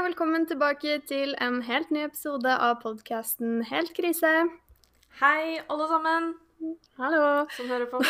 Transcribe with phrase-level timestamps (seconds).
[0.00, 4.30] og velkommen tilbake til en helt ny episode av podkasten Helt krise.
[5.20, 6.28] Hei, alle sammen
[6.96, 7.24] Hallo.
[7.56, 8.00] som hører på.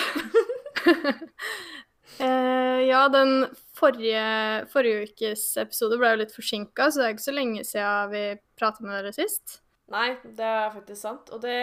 [2.20, 3.46] Eh, ja, den
[3.78, 8.10] forrige, forrige ukes episode ble jo litt forsinka, så det er ikke så lenge siden
[8.10, 8.22] vi
[8.60, 9.60] prata med dere sist.
[9.94, 11.30] Nei, det er faktisk sant.
[11.32, 11.56] Og det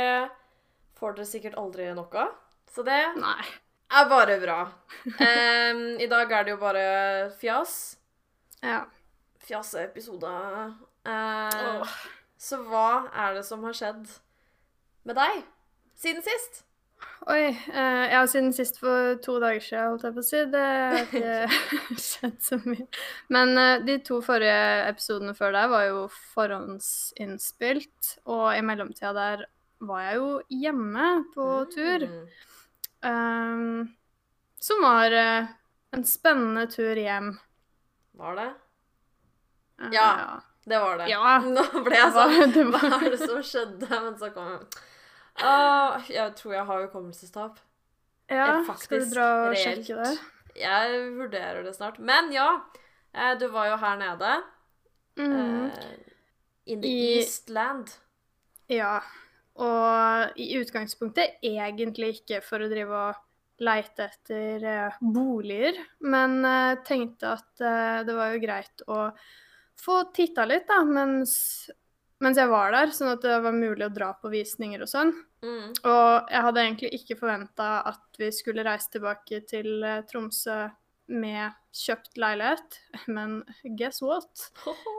[0.98, 2.32] får dere sikkert aldri nok av.
[2.74, 3.44] Så det Nei.
[4.00, 4.58] er bare bra.
[5.28, 6.88] Em, I dag er det jo bare
[7.44, 7.76] fjas.
[8.64, 8.88] Ja.
[9.48, 10.32] Fjaseepisode.
[11.08, 11.98] Eh, Åh.
[12.38, 14.06] Så hva er det som har skjedd
[15.08, 15.44] med deg
[15.98, 16.64] siden sist?
[17.28, 17.50] Oi.
[17.50, 20.42] eh, ja, siden sist for to dager siden, holdt jeg på å si.
[20.54, 22.88] Det har ikke skjedd så mye.
[23.34, 26.04] Men eh, de to forrige episodene før der var jo
[26.36, 29.48] forhåndsinnspilt, og i mellomtida der
[29.88, 30.30] var jeg jo
[30.64, 32.08] hjemme på tur.
[32.10, 32.30] Mm.
[33.08, 33.82] Um,
[34.62, 35.52] som var eh,
[35.94, 37.36] en spennende tur hjem.
[38.18, 38.50] Var det?
[39.94, 40.40] Ja.
[40.68, 41.08] Det var det.
[41.12, 41.38] Ja.
[41.56, 43.88] Nå ble jeg sånn det Hva er det som skjedde?
[43.90, 44.84] Men så kom jeg
[45.38, 47.60] Uh, Jeg tror jeg har hukommelsestap.
[48.26, 49.86] Ja, skal du dra og reelt.
[49.86, 50.16] sjekke det?
[50.58, 52.00] Jeg vurderer det snart.
[52.02, 52.48] Men ja,
[53.14, 54.32] eh, du var jo her nede.
[55.22, 55.70] Mm.
[55.70, 55.70] Uh,
[56.66, 57.94] In the I- East Land.
[58.74, 58.96] Ja.
[59.62, 66.42] Og i utgangspunktet egentlig ikke for å drive og leite etter eh, boliger, men
[66.86, 67.62] tenkte at
[68.10, 69.04] det var jo greit å
[69.82, 71.36] få titta litt, da, mens,
[72.24, 75.14] mens jeg var der, sånn at det var mulig å dra på visninger og sånn.
[75.46, 75.70] Mm.
[75.86, 80.66] Og jeg hadde egentlig ikke forventa at vi skulle reise tilbake til eh, Tromsø
[81.08, 82.80] med kjøpt leilighet,
[83.16, 83.40] men
[83.80, 84.50] guess what?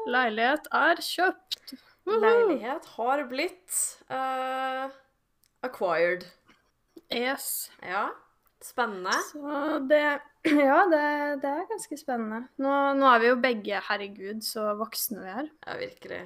[0.09, 1.75] Leilighet er kjøpt.
[2.09, 2.23] Woohoo!
[2.25, 4.89] Leilighet har blitt uh,
[5.67, 6.25] acquired.
[7.13, 7.69] Yes.
[7.85, 8.09] Ja.
[8.65, 9.13] Spennende.
[9.31, 10.03] Så det
[10.49, 11.03] Ja, det,
[11.43, 12.41] det er ganske spennende.
[12.63, 15.49] Nå, nå er vi jo begge, herregud, så voksne vi er.
[15.67, 16.21] Ja, virkelig.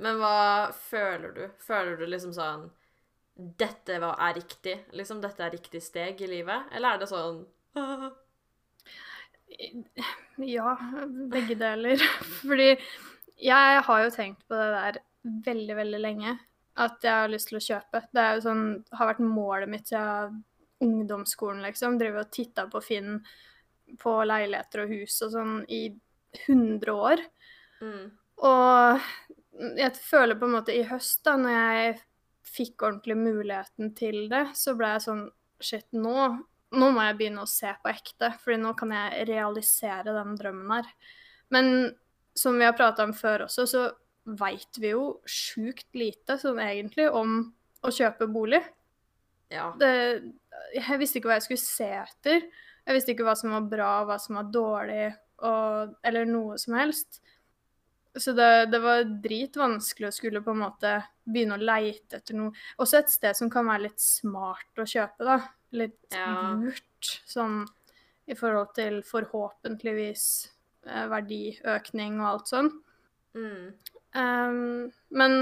[0.00, 1.42] Men hva føler du?
[1.60, 2.68] Føler du liksom sånn
[3.60, 4.74] Dette var- er riktig?
[4.96, 6.66] Liksom dette er riktig steg i livet?
[6.76, 7.42] Eller er det sånn
[10.40, 10.74] Ja,
[11.32, 12.00] begge deler.
[12.42, 12.70] Fordi
[13.40, 15.00] jeg har jo tenkt på det der
[15.46, 16.36] veldig, veldig lenge.
[16.80, 18.02] At jeg har lyst til å kjøpe.
[18.14, 18.64] Det er jo sånn,
[18.96, 20.40] har vært målet mitt siden
[20.80, 21.98] ungdomsskolen, liksom.
[22.00, 23.18] driver og titta på Finn
[24.00, 25.84] på leiligheter og hus og sånn i
[26.46, 27.24] 100 år.
[27.82, 28.06] mm.
[28.40, 29.00] Og
[29.76, 31.96] jeg føler på en måte i høst, da, når jeg
[32.50, 35.26] fikk ordentlig muligheten til det, så ble jeg sånn
[35.60, 36.14] Shit, nå,
[36.72, 40.70] nå må jeg begynne å se på ekte, fordi nå kan jeg realisere den drømmen
[40.72, 40.86] her.
[41.52, 41.66] Men
[42.32, 43.82] som vi har prata om før også, så
[44.40, 47.42] veit vi jo sjukt lite sånn egentlig om
[47.84, 48.62] å kjøpe bolig.
[49.52, 49.68] Ja.
[49.76, 49.92] Det,
[50.76, 52.46] jeg visste ikke hva jeg skulle se etter.
[52.86, 55.10] Jeg visste ikke hva som var bra, hva som var dårlig,
[55.46, 57.20] og, eller noe som helst.
[58.18, 60.96] Så det, det var dritvanskelig å skulle på en måte
[61.30, 62.54] begynne å leite etter noe.
[62.82, 65.38] Også et sted som kan være litt smart å kjøpe, da.
[65.78, 66.50] Litt Ja.
[66.58, 67.62] lurt, sånn
[68.30, 70.24] i forhold til forhåpentligvis
[70.86, 72.70] eh, verdiøkning og alt sånn.
[73.38, 73.70] Mm.
[74.18, 75.36] Um, men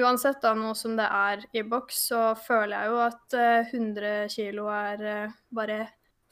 [0.00, 4.14] uansett da, nå som det er i boks, så føler jeg jo at uh, 100
[4.34, 5.78] kilo er uh, bare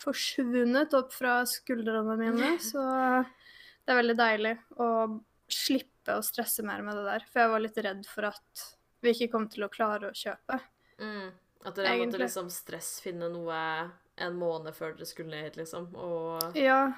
[0.02, 2.56] forsvunnet opp fra skuldrene mine.
[2.70, 4.88] Så det er veldig deilig å
[5.52, 7.26] slippe å stresse mer med det der.
[7.30, 8.66] For jeg var litt redd for at
[9.02, 10.58] vi ikke kom til å klare å kjøpe.
[11.02, 11.30] Mm.
[11.62, 12.24] At dere måtte Egentlig.
[12.24, 13.62] liksom stressfinne noe
[14.22, 15.90] en måned før dere skulle ned hit, liksom.
[15.94, 16.92] Og Ja,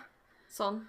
[0.53, 0.83] sånn.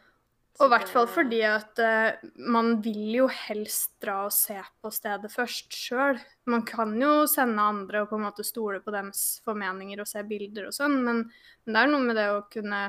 [0.56, 4.92] Og i hvert fall fordi at uh, man vil jo helst dra og se på
[4.94, 6.20] stedet først sjøl.
[6.48, 10.24] Man kan jo sende andre og på en måte stole på deres formeninger og se
[10.28, 11.26] bilder og sånn, men,
[11.66, 12.86] men det er noe med det å kunne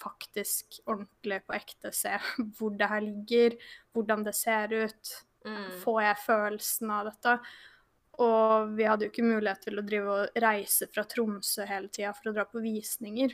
[0.00, 2.18] faktisk ordentlig på ekte se
[2.58, 3.56] hvor det her ligger,
[3.96, 5.14] hvordan det ser ut.
[5.44, 5.70] Mm.
[5.80, 7.38] Får jeg følelsen av dette?
[8.24, 12.12] Og vi hadde jo ikke mulighet til å drive og reise fra Tromsø hele tida
[12.14, 13.32] for å dra på visninger.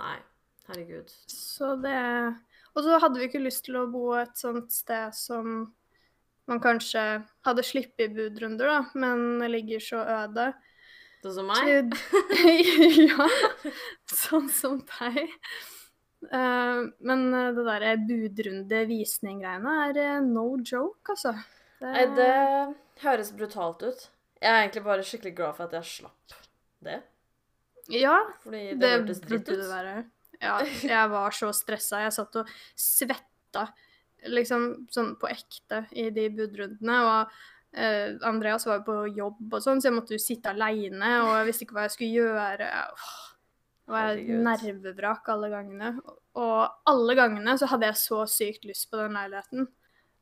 [0.00, 0.16] Nei.
[0.68, 1.08] Herregud.
[1.32, 1.96] Så det
[2.74, 5.68] Og så hadde vi ikke lyst til å bo et sånt sted som
[6.48, 7.02] man kanskje
[7.44, 10.50] hadde sluppet budrunder, da, men ligger så øde.
[11.24, 11.96] Sånn som meg?
[13.10, 13.26] ja.
[14.08, 15.34] Sånn som deg.
[16.32, 21.34] Uh, men det derre budrunde-visning-greiene er eh, no joke, altså.
[21.78, 24.08] Det, Nei, det høres brutalt ut.
[24.38, 26.38] Jeg er egentlig bare skikkelig glad for at jeg slapp
[26.86, 27.00] det.
[27.92, 29.58] Ja, Fordi det, det hørtes dritt ut.
[29.60, 29.94] det være.
[30.42, 32.02] Ja, jeg var så stressa.
[32.04, 33.68] Jeg satt og svetta
[34.26, 36.98] liksom sånn på ekte i de budrundene.
[37.06, 41.16] Og eh, Andreas var jo på jobb og sånn, så jeg måtte jo sitte aleine,
[41.24, 42.70] og jeg visste ikke hva jeg skulle gjøre.
[42.92, 43.16] Åh,
[43.88, 44.44] det var Herregud.
[44.44, 45.92] nervevrak alle gangene.
[46.38, 49.68] Og alle gangene så hadde jeg så sykt lyst på den leiligheten.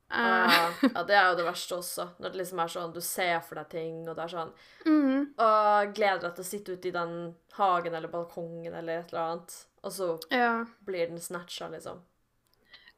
[0.06, 2.04] Uh, ja, det er jo det verste også.
[2.22, 4.52] Når det liksom er sånn du ser for deg ting, og det er sånn
[4.86, 5.22] mm.
[5.42, 7.16] Og gleder deg til å sitte ute i den
[7.56, 10.64] hagen eller balkongen eller et eller annet, og så Ja.
[10.84, 12.02] blir den snatcha, liksom.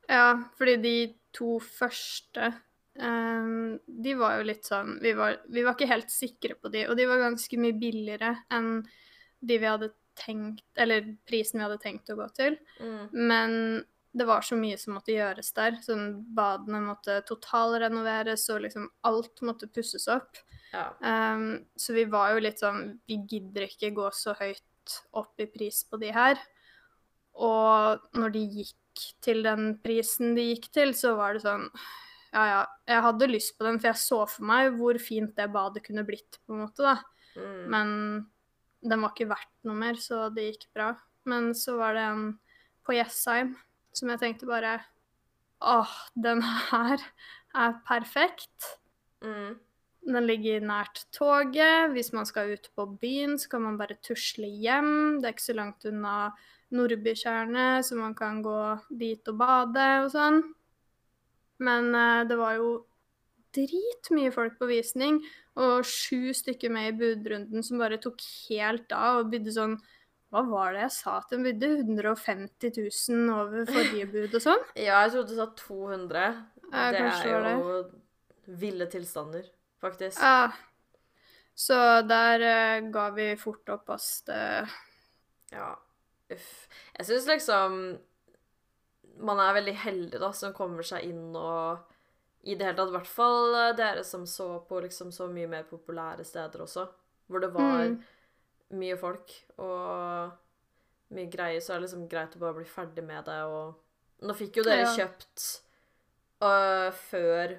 [0.08, 0.94] Ja, fordi de
[1.36, 2.54] to første
[2.96, 6.86] um, De var jo litt sånn vi var, vi var ikke helt sikre på de,
[6.88, 8.80] og de var ganske mye billigere enn
[9.44, 12.56] de vi hadde tenkt Eller prisen vi hadde tenkt å gå til.
[12.80, 13.04] Mm.
[13.12, 13.52] Men
[14.18, 15.76] det var så mye som måtte gjøres der.
[15.84, 20.40] Sånn badene måtte totalrenoveres, og liksom alt måtte pusses opp.
[20.72, 20.88] Ja.
[21.04, 25.46] Um, så vi var jo litt sånn Vi gidder ikke gå så høyt opp i
[25.46, 26.40] pris på de her.
[27.38, 31.68] Og når de gikk til den prisen de gikk til, så var det sånn
[32.34, 32.62] Ja, ja.
[32.90, 36.04] Jeg hadde lyst på den, for jeg så for meg hvor fint det badet kunne
[36.08, 36.98] blitt, på en måte, da.
[37.38, 37.62] Mm.
[37.72, 37.94] Men
[38.84, 40.90] den var ikke verdt noe mer, så det gikk bra.
[41.28, 42.26] Men så var det en
[42.86, 43.54] på Jessheim
[43.96, 44.78] som jeg tenkte bare
[45.58, 47.02] Åh, den her
[47.56, 48.68] er perfekt.
[49.24, 49.56] Mm.
[50.06, 51.90] Den ligger nært toget.
[51.92, 55.18] Hvis man skal ut på byen, så kan man bare tusle hjem.
[55.18, 56.14] Det er ikke så langt unna
[56.74, 58.60] Nordbytjernet, så man kan gå
[59.00, 60.42] dit og bade og sånn.
[61.64, 62.72] Men eh, det var jo
[63.56, 65.22] dritmye folk på visning,
[65.58, 69.78] og sju stykker med i budrunden som bare tok helt av og bydde sånn
[70.28, 71.70] Hva var det jeg sa at den bydde?
[71.80, 74.66] 150 000 over forrige bud og sånn?
[74.76, 76.28] Ja, jeg trodde du sa 200.
[76.68, 77.78] Ja, det er er det jo
[78.60, 79.48] ville tilstander,
[79.80, 80.20] faktisk.
[80.20, 80.52] Ja.
[81.58, 81.76] Så
[82.06, 84.22] der uh, ga vi fort opp oss.
[84.28, 84.38] Det
[85.50, 85.72] Ja,
[86.34, 86.68] uff.
[86.98, 87.78] Jeg syns liksom
[89.20, 91.78] man er veldig heldig, da, som kommer seg inn og
[92.46, 95.48] I det hele tatt, i hvert fall eh, dere som så på liksom så mye
[95.50, 96.84] mer populære steder også,
[97.26, 97.96] hvor det var Mm.
[98.78, 100.30] mye folk og
[101.10, 103.74] mye greier, så er det liksom greit å bare bli ferdig med det, og
[104.22, 104.94] Nå fikk jo dere Ja.
[104.96, 105.60] kjøpt
[106.42, 107.56] uh, før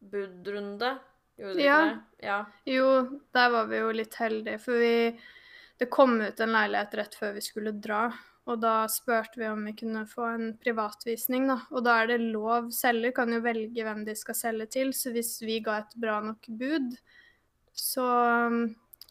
[0.00, 0.98] budrunde,
[1.38, 1.78] gjorde dere Ja.
[1.84, 2.26] det?
[2.26, 2.44] Ja.
[2.66, 5.18] Jo, der var vi jo litt heldige, for vi
[5.80, 8.10] Det kom ut en leilighet rett før vi skulle dra,
[8.50, 11.56] og da spurte vi om vi kunne få en privatvisning, da.
[11.72, 12.68] Og da er det lov.
[12.74, 16.18] Selger kan jo velge hvem de skal selge til, så hvis vi ga et bra
[16.24, 16.92] nok bud,
[17.72, 18.08] så,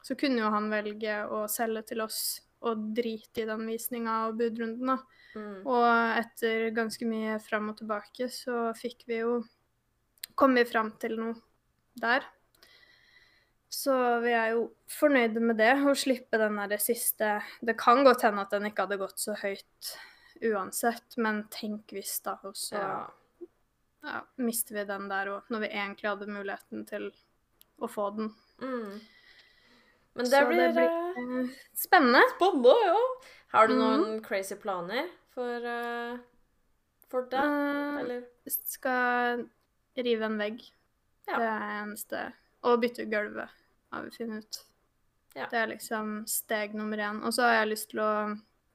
[0.04, 2.22] så kunne jo han velge å selge til oss
[2.68, 5.00] og drite i den visninga og budrunden, da.
[5.40, 5.62] Mm.
[5.70, 5.88] Og
[6.20, 9.40] etter ganske mye fram og tilbake, så fikk vi jo
[10.40, 11.34] Kom vi fram til noe
[12.00, 12.24] der.
[13.70, 13.94] Så
[14.24, 18.42] vi er jo fornøyde med det, å slippe den der siste Det kan godt hende
[18.42, 19.92] at den ikke hadde gått så høyt
[20.42, 22.38] uansett, men tenk hvis, da.
[22.48, 22.98] Og så ja.
[24.08, 27.10] ja, mister vi den der òg, når vi egentlig hadde muligheten til
[27.80, 28.32] å få den.
[28.64, 29.00] Mm.
[30.18, 32.24] Men det Så blir, det blir- Eh, Spennende.
[32.36, 32.98] Spennende, ja.
[33.54, 36.18] Har du noen noen crazy planer for, uh,
[37.10, 38.24] for det, uh, eller?
[38.48, 39.46] skal
[39.98, 40.62] rive en vegg.
[41.28, 41.38] Ja.
[41.38, 42.34] Det er eneste.
[42.64, 43.50] Og bytte gulvet,
[43.94, 44.62] har vi funnet ut.
[45.38, 45.48] Ja.
[45.52, 47.22] Det er liksom steg nummer én.
[47.24, 48.14] Og så har jeg lyst til å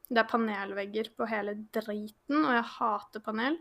[0.04, 3.54] Det er panelvegger på hele driten, og jeg hater panel.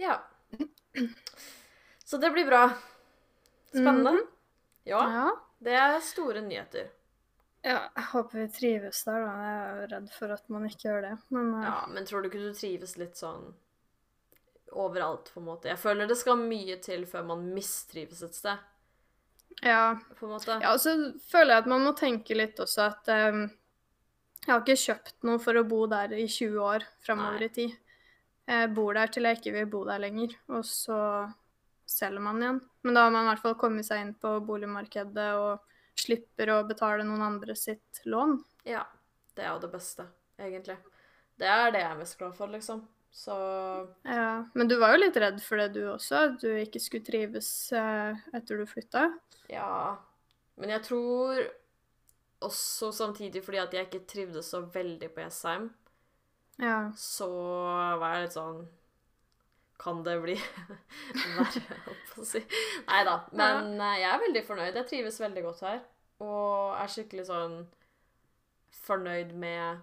[0.00, 0.16] Ja.
[2.04, 2.64] Så det blir bra.
[3.70, 4.10] Spennende.
[4.10, 4.26] Mm.
[4.84, 5.28] Ja, Ja.
[5.58, 6.90] det er store nyheter.
[7.62, 7.90] ja.
[7.96, 9.32] Jeg håper vi trives der, da.
[9.42, 11.12] Jeg er jo redd for at man ikke gjør det.
[11.30, 11.62] Men uh...
[11.64, 13.54] Ja, men tror du ikke du trives litt sånn
[14.72, 15.68] overalt, på en måte?
[15.70, 18.58] Jeg føler det skal mye til før man mistrives et sted,
[19.62, 19.98] ja.
[20.18, 20.58] på en måte.
[20.60, 20.96] Ja, og så
[21.28, 23.44] føler jeg at man må tenke litt også at um,
[24.42, 27.76] jeg har ikke kjøpt noe for å bo der i 20 år framover i tid.
[28.48, 30.98] Jeg bor der til jeg ikke vil bo der lenger, og så
[31.88, 32.62] selger man igjen.
[32.82, 35.62] Men da har man i hvert fall kommet seg inn på boligmarkedet og
[35.98, 38.38] slipper å betale noen andre sitt lån.
[38.66, 38.82] Ja,
[39.36, 40.08] det er jo det beste,
[40.40, 40.78] egentlig.
[41.38, 42.82] Det er det jeg er mest glad for, liksom.
[43.12, 43.34] Så
[44.08, 44.44] Ja.
[44.54, 47.50] Men du var jo litt redd for det du også, at du ikke skulle trives
[47.76, 49.10] eh, etter du flytta.
[49.52, 49.98] ja
[50.56, 51.42] Men jeg tror
[52.42, 55.70] også samtidig fordi at jeg ikke trivdes så veldig på Jessheim,
[56.62, 56.76] Ja.
[56.96, 57.26] så
[57.98, 58.60] var jeg litt sånn
[59.82, 60.36] Kan det bli
[61.36, 62.42] verre, holdt på å si.
[62.86, 63.16] Nei da.
[63.34, 63.88] Men ja.
[63.98, 64.76] jeg er veldig fornøyd.
[64.78, 65.80] Jeg trives veldig godt her.
[66.22, 67.56] Og er skikkelig sånn
[68.84, 69.80] fornøyd med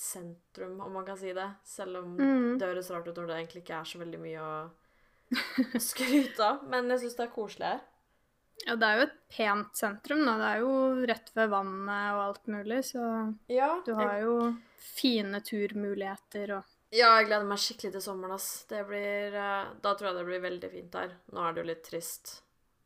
[0.00, 1.50] sentrum, om man kan si det.
[1.68, 2.56] Selv om Mm.
[2.58, 4.54] det høres rart ut når det egentlig ikke er så veldig mye å
[5.90, 6.64] skryte av.
[6.72, 7.80] Men jeg syns det er koselig her.
[8.66, 10.36] Ja, det er jo et pent sentrum, da.
[10.40, 13.02] Det er jo rett ved vannet og alt mulig, så
[13.50, 14.36] Ja, du har jo
[14.78, 18.64] fine turmuligheter og Ja, jeg gleder meg skikkelig til sommeren, ass.
[18.70, 21.14] Det blir eh, Da tror jeg det blir veldig fint her.
[21.34, 22.34] Nå er det jo litt trist.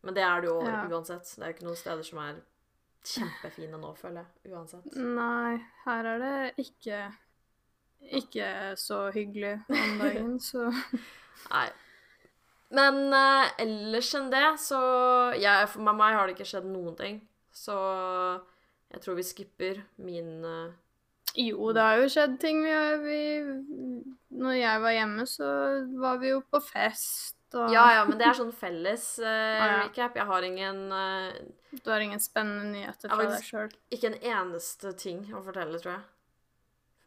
[0.03, 0.85] Men det er det jo Ja.
[0.89, 1.29] uansett.
[1.37, 2.39] Det er jo ikke noen steder som er
[3.05, 4.53] kjempefine nå, føler jeg.
[4.55, 4.97] Uansett.
[4.97, 7.03] Nei, her er det ikke
[8.15, 8.49] ikke
[8.79, 10.69] så hyggelig om dagen, så
[11.53, 11.69] Nei.
[12.75, 14.79] Men uh, ellers enn det, så
[15.41, 17.23] jeg, For meg har det ikke skjedd noen ting.
[17.55, 17.75] Så
[18.93, 20.69] jeg tror vi skipper min uh,
[21.39, 22.61] Jo, det har jo skjedd ting.
[22.65, 22.75] Vi,
[23.07, 23.23] vi,
[24.43, 25.49] når jeg var hjemme, så
[26.03, 29.65] var vi jo på fest, og Ja ja, men det er sånn felles uh, Ah,
[29.73, 29.81] ja.
[29.87, 30.21] recap.
[30.21, 31.33] Jeg har ingen uh,
[31.73, 33.73] du har ingen spennende nyheter fra deg sjøl.
[33.93, 36.07] Ikke en eneste ting å fortelle, tror jeg.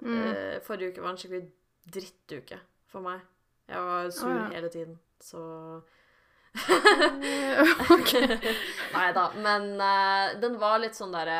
[0.02, 0.62] Mm.
[0.66, 1.46] Forrige uke var en skikkelig
[1.94, 2.58] drittuke
[2.90, 3.22] for meg.
[3.70, 4.46] Jeg var sur Å, ja.
[4.56, 5.42] hele tiden, så
[7.96, 8.12] OK.
[8.96, 9.26] Nei da.
[9.40, 11.40] Men uh, den var litt sånn derre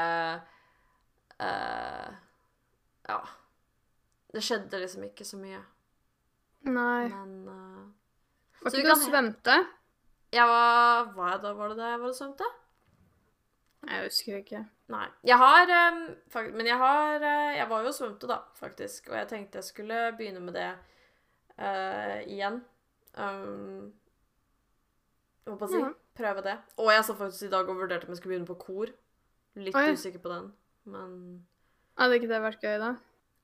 [1.42, 2.08] uh,
[3.10, 3.20] Ja.
[4.32, 5.60] Det skjedde liksom ikke så mye.
[6.70, 7.10] Nei.
[7.12, 7.84] Men uh,
[8.62, 9.58] Var ikke du og svømte?
[10.32, 12.48] Ja, var Hva da var det da jeg var og svømte?
[13.82, 14.62] Jeg husker ikke.
[14.94, 15.08] Nei.
[15.26, 16.02] Jeg har um,
[16.54, 19.10] Men jeg har uh, Jeg var jo og svømte, da, faktisk.
[19.10, 20.70] Og jeg tenkte jeg skulle begynne med det
[21.58, 22.62] uh, igjen.
[23.20, 23.92] Um,
[25.46, 25.80] på å si?
[25.82, 25.92] Ja.
[26.18, 26.58] Prøve det.
[26.80, 28.92] Og jeg så faktisk i dag og vurderte om jeg skulle begynne på kor.
[29.60, 29.88] Litt Oi.
[29.96, 30.52] usikker på den,
[30.92, 31.16] men
[32.00, 32.94] Hadde ikke det vært gøy, da?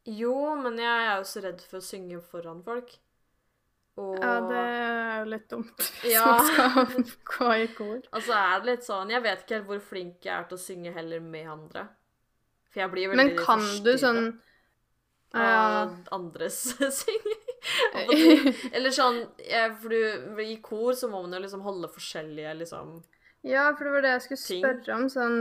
[0.08, 2.94] Jo, men jeg er jo så redd for å synge foran folk.
[3.98, 6.26] Og Ja, det er jo litt dumt hvis Ja.
[6.38, 8.02] man skal gå i kor.
[8.14, 10.62] Altså er det litt sånn Jeg vet ikke helt hvor flink jeg er til å
[10.62, 11.88] synge heller med andre.
[12.70, 14.22] For jeg blir veldig Men kan du sånn
[15.36, 15.96] uh...
[16.16, 16.62] andres
[17.02, 17.47] synging.
[18.76, 19.24] Eller sånn
[19.82, 22.94] For du, i kor så må man jo liksom holde forskjellige liksom
[23.48, 24.62] Ja, for det var det jeg skulle Ting.
[24.64, 25.08] spørre om.
[25.12, 25.40] Sånn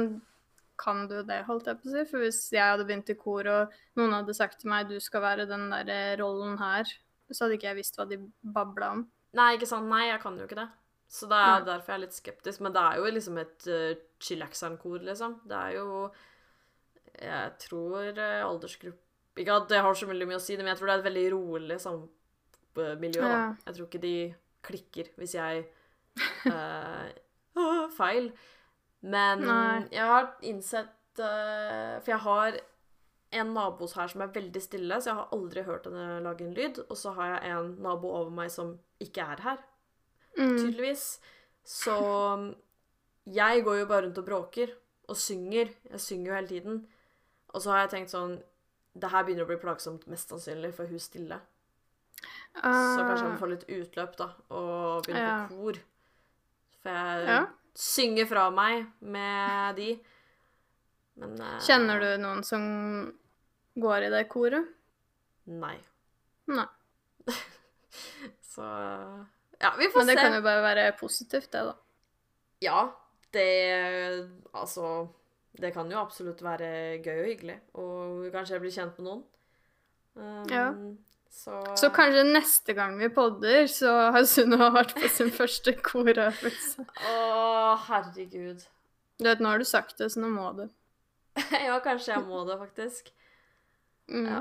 [0.80, 2.06] Kan du det, holdt jeg på å si?
[2.10, 5.24] For hvis jeg hadde begynt i kor, og noen hadde sagt til meg du skal
[5.24, 6.90] være den der eh, rollen her,
[7.32, 9.06] så hadde ikke jeg visst hva de babla om.
[9.36, 9.88] Nei, ikke sant?
[9.90, 10.68] Nei, jeg kan jo ikke det.
[11.08, 11.66] Så det er Nei.
[11.68, 12.62] derfor jeg er litt skeptisk.
[12.64, 15.40] Men det er jo liksom et uh, chillaxan-kor, liksom.
[15.46, 15.86] Det er jo
[17.16, 20.90] Jeg tror uh, aldersgruppe Ikke at det har så mye å si, men jeg tror
[20.90, 22.15] det er et veldig rolig sånn, uh,
[23.00, 23.22] miljø.
[23.22, 23.54] Da.
[23.66, 24.34] Jeg tror ikke de
[24.66, 25.64] klikker hvis jeg
[26.52, 28.30] uh, Feil.
[29.06, 29.86] Men Nei.
[29.92, 32.58] jeg har innsett uh, For jeg har
[33.36, 36.54] en nabo her som er veldig stille, så jeg har aldri hørt henne lage en
[36.56, 36.78] lyd.
[36.88, 39.64] Og så har jeg en nabo over meg som ikke er her,
[40.36, 40.58] Mm.
[40.58, 41.18] tydeligvis.
[41.64, 41.94] Så
[43.26, 44.68] jeg går jo bare rundt og bråker
[45.08, 45.70] og synger.
[45.90, 46.86] Jeg synger jo hele tiden.
[47.48, 48.42] Og så har jeg tenkt sånn
[48.96, 51.36] Det her begynner å bli plagsomt, mest sannsynlig, for hun stille.
[52.56, 55.40] Så kanskje jeg får litt utløp, da, og begynne Ah.
[55.40, 55.46] Ja.
[55.48, 55.80] på kor.
[56.82, 57.46] For jeg Ja.
[57.74, 59.90] synger fra meg med de.
[61.16, 63.12] Men uh, Kjenner du noen som
[63.76, 64.66] går i det koret?
[65.46, 65.76] Nei.
[66.48, 66.66] Nei.
[68.42, 68.62] Så
[69.60, 70.22] Ja, vi får Men det se.
[70.22, 71.74] kan jo bare være positivt, det, da.
[72.60, 72.90] Ja,
[73.32, 75.08] det Altså
[75.58, 79.22] Det kan jo absolutt være gøy og hyggelig, og kanskje jeg blir kjent med noen.
[80.16, 80.66] Um, Ja.
[81.36, 86.86] Så, Så kanskje neste gang vi podder, så har Sunniva vært på sin første korøvelse.
[87.12, 87.16] Å,
[87.90, 88.64] herregud.
[89.20, 90.64] Du vet, nå har du sagt det, så nå må du.
[91.66, 93.12] ja, kanskje jeg må det, faktisk.
[94.08, 94.26] Mm.
[94.30, 94.40] Ja.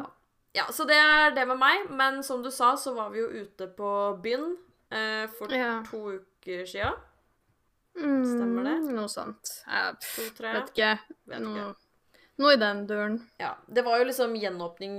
[0.62, 1.90] ja, så det er det med meg.
[2.00, 3.92] Men som du sa, så var vi jo ute på
[4.24, 4.54] byen
[4.94, 5.82] eh, for Ja.
[5.90, 6.94] to uker sia.
[8.00, 8.78] Mm, Stemmer det?
[8.96, 9.52] Noe sånt.
[9.68, 10.56] Jeg To-tre.
[10.62, 10.94] vet ikke.
[11.28, 11.44] Vet ikke.
[11.44, 11.68] Noe,
[12.44, 13.20] noe i den duren.
[13.40, 13.54] Ja.
[13.68, 14.98] Det var jo liksom gjenåpning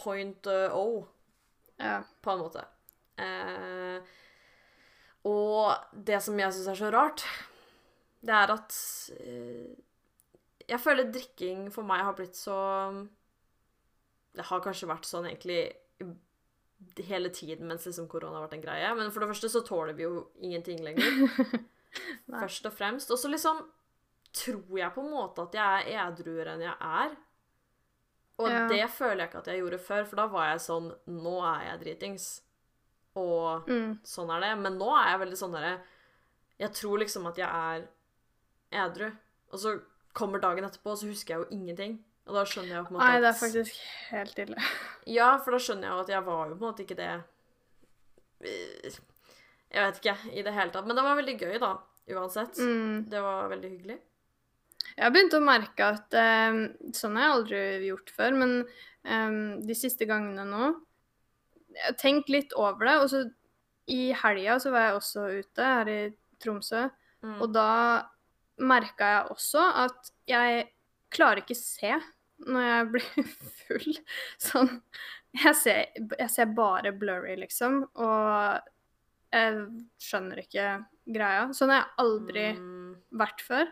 [0.00, 1.06] 2.0.
[1.78, 2.00] Ja.
[2.22, 2.64] på en måte.
[3.22, 4.14] Eh,
[5.30, 7.22] og det som jeg syns er så rart,
[8.20, 8.74] det er at
[9.20, 9.76] eh,
[10.68, 12.56] Jeg føler drikking for meg har blitt så
[14.34, 15.60] Det har kanskje vært sånn egentlig
[17.06, 18.90] hele tiden mens liksom korona har vært en greie.
[18.94, 21.64] Men for det første så tåler vi jo ingenting lenger.
[22.42, 23.10] Først og fremst.
[23.10, 23.64] Og så liksom
[24.34, 27.16] tror jeg på en måte at jeg er edruere enn jeg er.
[28.38, 28.66] Og Ja.
[28.68, 31.64] det føler jeg ikke at jeg gjorde før, for da var jeg sånn Nå er
[31.70, 32.40] jeg dritings.
[33.16, 33.98] Og Mm.
[34.04, 34.58] sånn er det.
[34.62, 35.80] Men nå er jeg veldig sånn derre
[36.60, 37.88] Jeg tror liksom at jeg er
[38.72, 39.12] edru.
[39.52, 39.80] Og så
[40.14, 41.98] kommer dagen etterpå, så husker jeg jo ingenting.
[42.26, 43.74] Og da skjønner jeg på en måte at Nei, det er faktisk
[44.10, 44.56] helt ille.
[45.06, 47.24] Ja, for da skjønner jeg jo at jeg var jo på en måte ikke det
[48.44, 48.90] eh,
[49.72, 50.86] Jeg vet ikke i det hele tatt.
[50.86, 51.72] Men det var veldig gøy, da.
[52.08, 52.56] Uansett.
[52.56, 53.08] Mm.
[53.10, 53.98] Det var veldig hyggelig.
[54.98, 56.56] Jeg har begynt å merke at eh,
[56.96, 58.54] Sånn har jeg aldri gjort før, men
[59.06, 59.36] eh,
[59.68, 60.72] de siste gangene nå
[61.76, 62.96] Jeg har tenkt litt over det.
[63.04, 63.20] Og så
[63.88, 66.00] i helga så var jeg også ute her i
[66.42, 66.88] Tromsø,
[67.18, 67.40] Mm.
[67.42, 68.06] og da
[68.62, 70.68] merka jeg også at jeg
[71.10, 71.88] klarer ikke se
[72.46, 73.08] når jeg blir
[73.64, 73.96] full.
[74.38, 74.70] Sånn
[75.34, 75.80] Jeg ser,
[76.14, 78.62] jeg ser bare blurry, liksom, og
[79.34, 79.58] jeg
[79.98, 80.68] skjønner ikke
[81.10, 81.48] greia.
[81.58, 82.94] Sånn har jeg aldri Mm.
[83.18, 83.66] vært før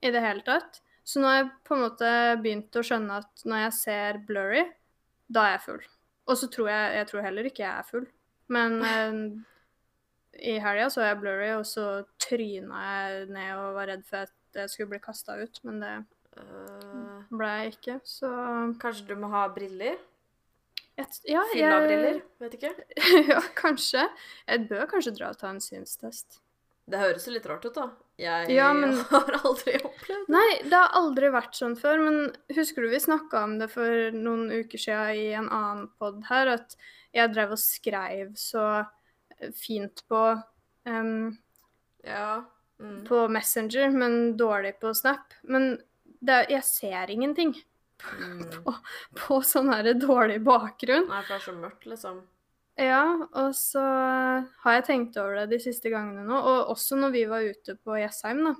[0.00, 0.80] i det hele tatt.
[1.04, 2.10] Så nå har jeg på en måte
[2.42, 4.64] begynt å skjønne at når jeg ser blurry,
[5.30, 5.86] da er jeg full.
[6.30, 8.06] Og så tror jeg Jeg tror heller ikke jeg er full.
[8.50, 9.18] Men eh,
[10.52, 14.62] i helga så jeg blurry, og så tryna jeg ned og var redd for at
[14.62, 15.94] jeg skulle bli kasta ut, men det
[16.38, 18.28] Øh, ble jeg ikke, så
[18.80, 19.98] kanskje du må ha briller?
[21.00, 22.20] Et, Ja, Fylla-briller?
[22.42, 22.70] Vet ikke.
[23.32, 24.04] ja, kanskje.
[24.46, 26.40] Jeg bør kanskje dra og ta en synstest.
[26.90, 27.88] Det høres jo litt rart ut, da.
[28.20, 30.32] Jeg Ja, men- har aldri opplevd det.
[30.34, 32.18] Nei, det har aldri vært sånn før, men
[32.56, 36.52] husker du vi snakka om det for noen uker siden i en annen pod her,
[36.58, 36.76] at
[37.16, 38.66] jeg drev og skreiv så
[39.56, 40.24] fint på,
[40.86, 41.38] um,
[42.04, 42.42] Ja.
[42.80, 43.02] Mm.
[43.04, 45.34] på Messenger, men dårlig på Snap.
[45.44, 45.74] Men
[46.24, 47.54] det, jeg ser ingenting
[48.00, 48.46] Mm.
[49.14, 51.04] på sånn her dårlig bakgrunn.
[51.10, 52.22] Nei, for det er så mørkt, liksom.
[52.78, 53.82] Ja, og så
[54.62, 57.74] har jeg tenkt over det de siste gangene nå, og også når vi var ute
[57.76, 58.54] på Jessheim, da,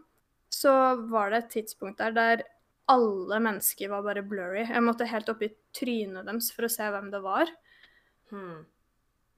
[0.53, 0.73] så
[1.09, 2.43] var det et tidspunkt der der
[2.91, 4.65] alle mennesker var bare blurry.
[4.67, 7.53] Jeg måtte helt opp i trynet deres for å se hvem det var.
[8.33, 8.65] Hmm.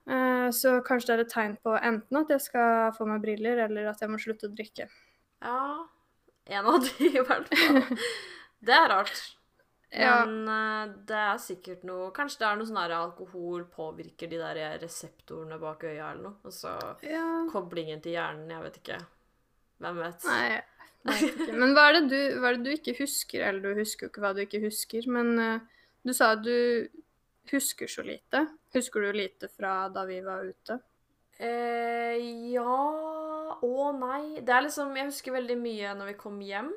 [0.08, 3.60] Eh, Så kanskje det er et tegn på enten at jeg skal få meg briller,
[3.66, 4.88] eller at jeg må slutte å drikke.
[5.42, 5.84] Ja
[6.48, 7.92] En av de, i hvert fall.
[8.66, 9.20] Det er rart.
[9.92, 14.38] Men eh, det er sikkert noe Kanskje det er noe sånn at alkohol påvirker de
[14.40, 16.38] der reseptorene bak øya eller noe.
[16.48, 16.72] Og så
[17.04, 18.98] Ja koblingen til hjernen, jeg vet ikke.
[19.82, 20.26] Hvem vet?
[20.30, 20.62] Nei, jeg
[21.10, 21.58] vet ikke.
[21.60, 23.44] Men hva er, det du, hva er det du ikke husker?
[23.48, 26.88] Eller du husker jo ikke hva du ikke husker, men uh, du sa at du
[27.50, 28.46] husker så lite.
[28.72, 30.78] Husker du lite fra da vi var ute?
[31.42, 32.78] Eh, ja
[33.62, 34.40] og nei.
[34.40, 36.70] Det er liksom Jeg husker veldig mye når vi kom hjem.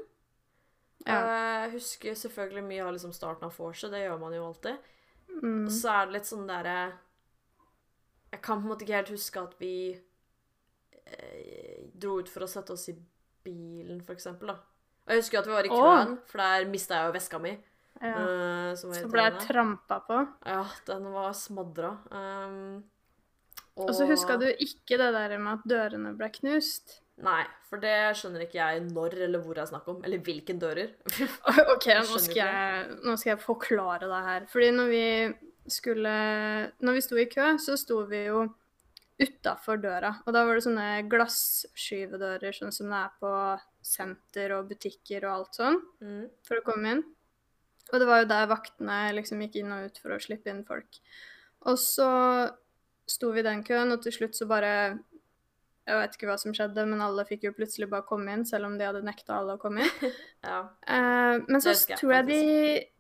[1.05, 1.17] Ja.
[1.65, 4.91] Jeg husker selvfølgelig mye av liksom starten av vorset, det gjør man jo alltid.
[5.36, 5.65] Mm.
[5.65, 6.75] Og så er det litt sånn derre
[8.31, 12.49] Jeg kan på en måte ikke helt huske at vi eh, dro ut for å
[12.49, 12.95] sette oss i
[13.45, 14.58] bilen, for eksempel, da.
[15.05, 17.53] Og jeg husker at vi var i køen, for der mista jeg jo veska mi.
[18.01, 18.15] Ja.
[18.17, 20.17] Uh, som Så ble jeg trampa på.
[20.43, 21.93] Ja, den var smadra.
[22.10, 22.84] Um,
[23.79, 26.99] Og så huska du ikke det der med at dørene ble knust.
[27.23, 30.01] Nei, for det skjønner ikke jeg når eller hvor det er snakk om.
[30.04, 30.89] Eller hvilken dører.
[31.73, 34.47] OK, nå skal jeg, nå skal jeg forklare det her.
[34.51, 35.06] Fordi når vi
[35.71, 36.12] skulle
[36.84, 38.43] Når vi sto i kø, så sto vi jo
[39.21, 40.12] utafor døra.
[40.28, 43.32] Og da var det sånne glasskyvedører, sånn som det er på
[43.86, 46.30] senter og butikker og alt sånn, Mm.
[46.43, 47.04] for å komme inn.
[47.93, 50.65] Og det var jo der vaktene liksom gikk inn og ut for å slippe inn
[50.65, 50.99] folk.
[51.65, 52.51] Og så
[53.08, 54.99] sto vi i den køen, og til slutt så bare
[55.86, 58.65] Jeg vet ikke hva som skjedde, men alle fikk jo plutselig bare komme inn, selv
[58.65, 60.13] om de hadde nekta alle å komme inn.
[60.45, 60.60] Ja.
[60.89, 62.39] uh, men så jeg tror jeg de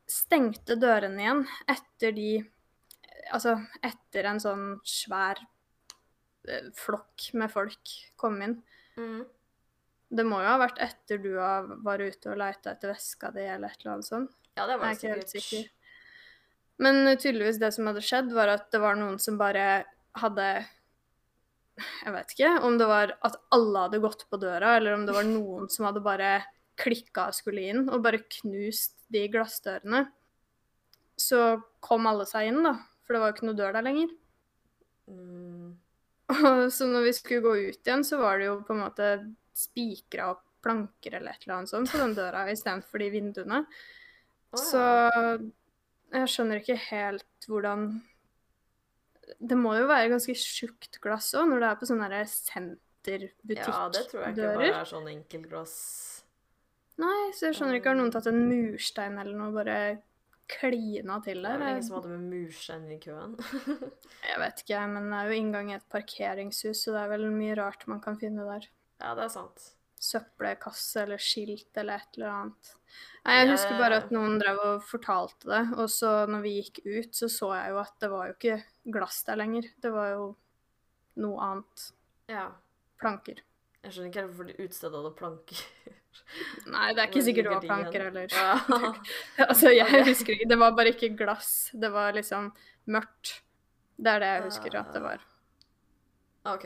[0.09, 2.29] stengte dørene igjen etter de
[3.33, 5.39] Altså etter en sånn svær
[6.45, 8.59] eh, flokk med folk kom inn.
[9.01, 9.23] Mm.
[10.13, 13.41] Det må jo ha vært etter du har- var ute og leita etter veska di
[13.49, 14.31] eller et eller annet sånt.
[14.55, 15.65] ja, det var Jeg er ikke helt sikker.
[16.77, 19.85] Men tydeligvis det som hadde skjedd, var at det var noen som bare
[20.21, 20.47] hadde
[21.75, 25.15] Jeg vet ikke om det var at alle hadde gått på døra, eller om det
[25.15, 26.37] var noen som hadde bare
[26.79, 30.05] klikka og skulle inn, og bare knust de glassdørene.
[31.19, 31.41] Så
[31.83, 32.77] kom alle seg inn, da.
[33.05, 34.15] For det var jo ikke noe dør der lenger.
[35.11, 35.75] Mm.
[36.75, 39.11] Så når vi skulle gå ut igjen, så var det jo på en måte
[39.55, 43.61] spikra opp planker eller et eller annet sånt på den døra istedenfor de vinduene.
[44.49, 44.81] Å, Så
[46.15, 47.89] jeg skjønner ikke helt hvordan
[49.39, 53.69] Det må jo være ganske tjukt glass òg, når det er på sånne senterbutikkdører.
[53.69, 55.77] ja, det tror jeg ikke bare er sånn enkeltglass.
[57.01, 59.77] Nei, så jeg skjønner ikke har noen tatt en murstein eller noe bare
[60.47, 61.55] klina til Det der.
[61.55, 63.33] er vel ingen som hadde med murstein i køen.
[64.29, 67.25] jeg vet ikke, men det er jo inngang i et parkeringshus, så det er vel
[67.33, 68.69] mye rart man kan finne der.
[69.01, 69.71] ja, det er sant.
[70.05, 72.71] Søppelkasse eller skilt eller et eller annet.
[73.25, 76.81] Nei, jeg husker bare at noen drev og fortalte det, og så når vi gikk
[76.85, 79.67] ut, så så jeg jo at det var jo ikke glass der lenger.
[79.81, 80.29] Det var jo
[81.21, 81.89] noe annet.
[82.31, 82.47] Ja.
[83.01, 83.41] Planker.
[83.85, 85.63] Jeg skjønner ikke helt hvorfor de utestedet hadde planker.
[86.73, 88.31] Nei, det er ikke sikkert det var planker heller.
[88.33, 88.87] Ja.
[89.49, 90.49] altså, jeg husker ikke.
[90.49, 91.51] Det var bare ikke glass.
[91.73, 92.49] Det var liksom
[92.91, 93.39] mørkt.
[93.95, 95.21] Det er det jeg husker at det var.
[96.51, 96.65] OK.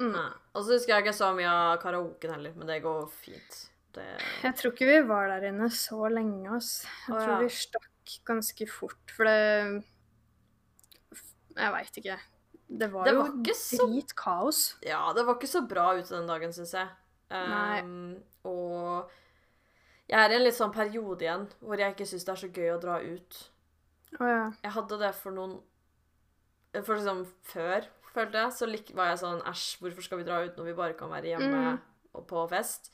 [0.00, 0.12] Mm.
[0.14, 0.30] Nei.
[0.54, 3.58] Og så husker jeg ikke så mye av karaoken heller, men det går fint.
[3.92, 4.06] Det
[4.40, 6.70] Jeg tror ikke vi var der inne så lenge, ass.
[7.04, 7.40] Jeg Å, tror ja.
[7.42, 9.82] vi stakk ganske fort, for det
[11.56, 12.18] Jeg veit ikke.
[12.72, 14.60] Det var, Det jo var ikke så- kaos.
[14.82, 16.88] Ja, det var ikke så bra ute den dagen, syns jeg.
[17.30, 19.10] Um, og
[20.08, 22.52] jeg er i en litt sånn periode igjen hvor jeg ikke syns det er så
[22.52, 23.38] gøy å dra ut.
[24.20, 24.50] Oh, ja.
[24.62, 25.60] Jeg hadde det for noen
[26.84, 27.84] For liksom før,
[28.14, 30.94] følte jeg, så var jeg sånn Æsj, hvorfor skal vi dra ut når vi bare
[30.96, 31.80] kan være hjemme Mm.
[32.14, 32.90] og på fest?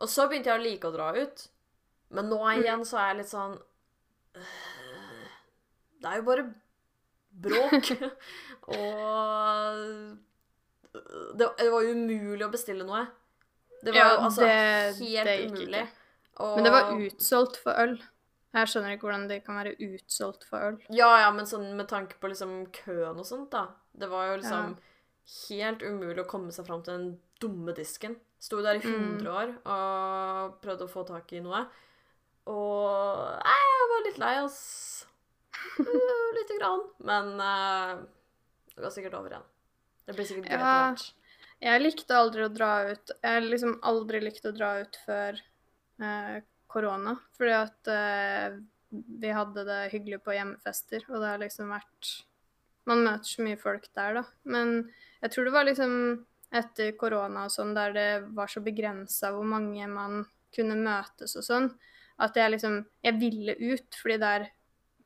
[0.00, 1.48] Og så begynte jeg å like å dra ut.
[2.10, 3.58] Men nå igjen så er jeg litt sånn
[4.36, 4.42] øh,
[6.00, 6.54] Det er jo bare
[7.42, 7.90] bråk.
[8.76, 10.16] og
[11.36, 13.04] det, det var umulig å bestille noe.
[13.82, 15.86] Det var Ja, jo altså det- helt det umulig.
[16.40, 17.96] Og, Men det var utsolgt for øl.
[18.56, 20.76] Jeg skjønner ikke hvordan det kan være utsolgt for øl.
[20.92, 23.66] Ja, ja, men sånn med tanke på liksom køen og sånt, da.
[23.96, 24.76] Det var jo liksom
[25.48, 28.16] helt umulig å komme seg fram til den dumme disken.
[28.40, 29.18] Sto der i Mm.
[29.18, 31.66] 100 år og prøvde å få tak i noe.
[32.46, 35.06] Og Nei, jeg var litt lei, ass.
[35.76, 36.82] Eh, Lite grann.
[37.04, 38.04] Men uh,
[38.74, 39.46] det går sikkert over igjen.
[40.06, 41.06] Det blir sikkert gøy etter hvert.
[41.64, 43.12] Jeg likte aldri å dra ut.
[43.22, 45.38] Jeg har liksom aldri likt å dra ut før
[46.02, 46.36] eh,
[46.68, 47.16] korona.
[47.36, 48.58] fordi at eh,
[48.92, 52.14] vi hadde det hyggelig på hjemmefester, og det har liksom vært
[52.86, 54.22] Man møter så mye folk der, da.
[54.46, 54.76] Men
[55.24, 55.94] jeg tror det var liksom
[56.54, 60.20] etter korona og sånn, der det var så begrensa hvor mange man
[60.54, 61.66] kunne møtes og sånn,
[62.22, 64.46] at jeg liksom Jeg ville ut, fordi der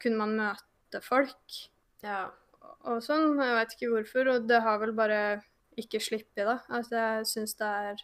[0.02, 1.58] kunne man møte folk
[2.04, 2.30] Ja.
[2.88, 3.34] og sånn.
[3.40, 5.20] Jeg vet ikke hvorfor, og det har vel bare
[5.80, 6.58] ikke sluppet, da.
[6.68, 8.00] Altså, jeg syns det er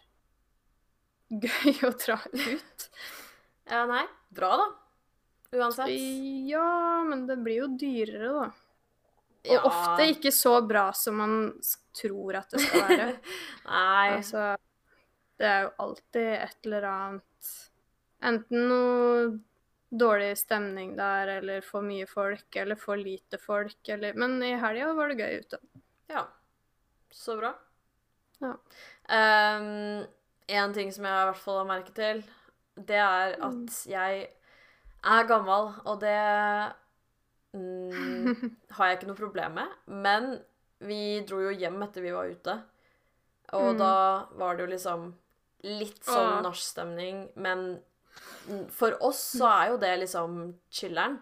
[1.47, 2.87] gøy å dra ut.
[3.69, 4.05] ja, nei.
[4.37, 4.67] Bra, da.
[5.57, 5.91] Uansett.
[6.49, 8.47] Ja, men det blir jo dyrere, da.
[9.47, 9.61] Og Ja.
[9.63, 11.35] ofte ikke så bra som man
[11.95, 13.05] tror at det skal være.
[13.65, 14.09] Nei.
[14.17, 14.41] altså,
[15.39, 17.23] det er jo alltid et eller annet
[18.27, 19.39] Enten noe
[19.89, 24.93] dårlig stemning der, eller for mye folk, eller for lite folk, eller Men i helga
[24.93, 25.59] var det gøy ute.
[26.11, 26.25] Ja.
[27.11, 27.53] Så bra.
[28.39, 28.53] Ja.
[29.09, 30.05] Um,
[30.47, 32.23] en ting som jeg i hvert fall har merket til,
[32.77, 33.63] det er Mm.
[33.65, 34.27] at jeg
[35.03, 36.73] er gammel, og det
[37.53, 39.75] mm, har jeg ikke noe problem med.
[39.87, 40.29] Men
[40.87, 42.57] vi dro jo hjem etter vi var ute,
[43.53, 43.77] og Mm.
[43.79, 45.13] da var det jo liksom
[45.63, 47.79] litt sånn nachstemning, men
[48.71, 50.37] for oss så er jo det liksom
[50.71, 51.17] chiller'n.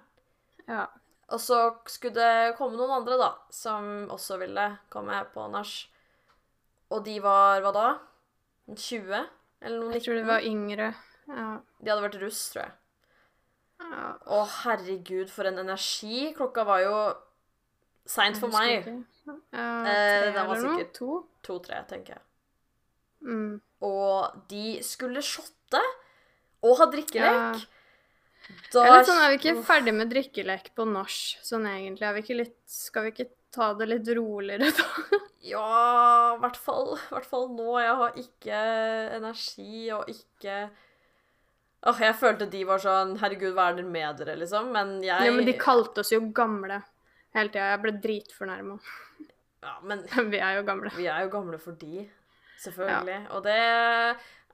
[0.68, 0.86] Ja.
[1.34, 1.58] Og så
[1.90, 5.74] skulle det komme noen andre, da, som også ville komme på nach.
[6.94, 7.88] Og de var hva da?
[8.70, 9.24] 20?
[9.62, 10.92] Eller noe Jeg tror de var yngre.
[11.28, 11.48] Ja.
[11.82, 12.74] De hadde vært russ, tror jeg.
[13.82, 14.12] ja.
[14.36, 16.32] Å, herregud, for en energi.
[16.38, 16.96] Klokka var jo
[18.06, 18.86] seint for meg.
[19.26, 20.78] Ja, Eh, tre den var eller noe?
[20.78, 21.26] sikkert- To?
[21.42, 22.22] To-tre, tenker jeg.
[23.26, 23.62] Mm.
[23.82, 25.82] Og de skulle shotte
[26.66, 27.64] og ha drikkelek.
[27.64, 27.72] Ja.
[28.74, 31.14] Da Jeg er sånn, er vi ikke ferdig med drikkelek på nach
[31.46, 32.06] sånn egentlig?
[32.06, 35.22] Er vi ikke litt, skal vi ikke ta det litt roligere da?
[35.46, 37.76] Ja, i hvert fall, hvert fall nå.
[37.78, 38.62] Jeg har ikke
[39.20, 40.56] energi og ikke
[41.86, 44.72] Åh, Jeg følte de var sånn Herregud, hva er det med dere, liksom?
[44.74, 46.80] Men jeg Ja, men de kalte oss jo gamle
[47.36, 47.68] hele tida.
[47.76, 48.78] Jeg ble dritfornærma.
[49.66, 50.02] Ja, men
[50.34, 50.90] Vi er jo gamle.
[50.98, 52.08] vi er jo gamle for de,
[52.66, 53.20] selvfølgelig.
[53.38, 53.60] Og det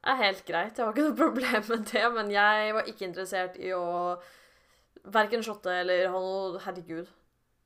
[0.07, 0.77] er helt greit.
[0.77, 2.03] Jeg har ikke noe problem med det.
[2.15, 3.85] Men jeg var ikke interessert i å
[5.13, 7.09] verken shotte eller ha noe Herregud.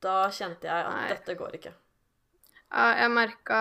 [0.04, 1.08] Da kjente jeg at Nei.
[1.14, 1.72] dette går ikke.
[2.66, 3.58] Ja, jeg merka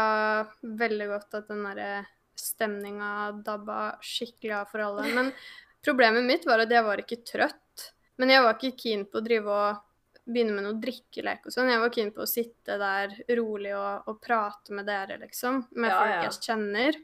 [0.66, 5.08] veldig godt at den derre stemninga dabba skikkelig av for alle.
[5.16, 5.32] Men
[5.86, 7.90] problemet mitt var at jeg var ikke trøtt.
[8.20, 9.82] Men jeg var ikke keen på å drive og
[10.26, 11.70] begynne med noe drikkelek og sånn.
[11.70, 15.62] Jeg var keen på å sitte der rolig og, og prate med dere, liksom.
[15.78, 16.22] Med Ja, folk ja.
[16.26, 16.98] jeg kjenner.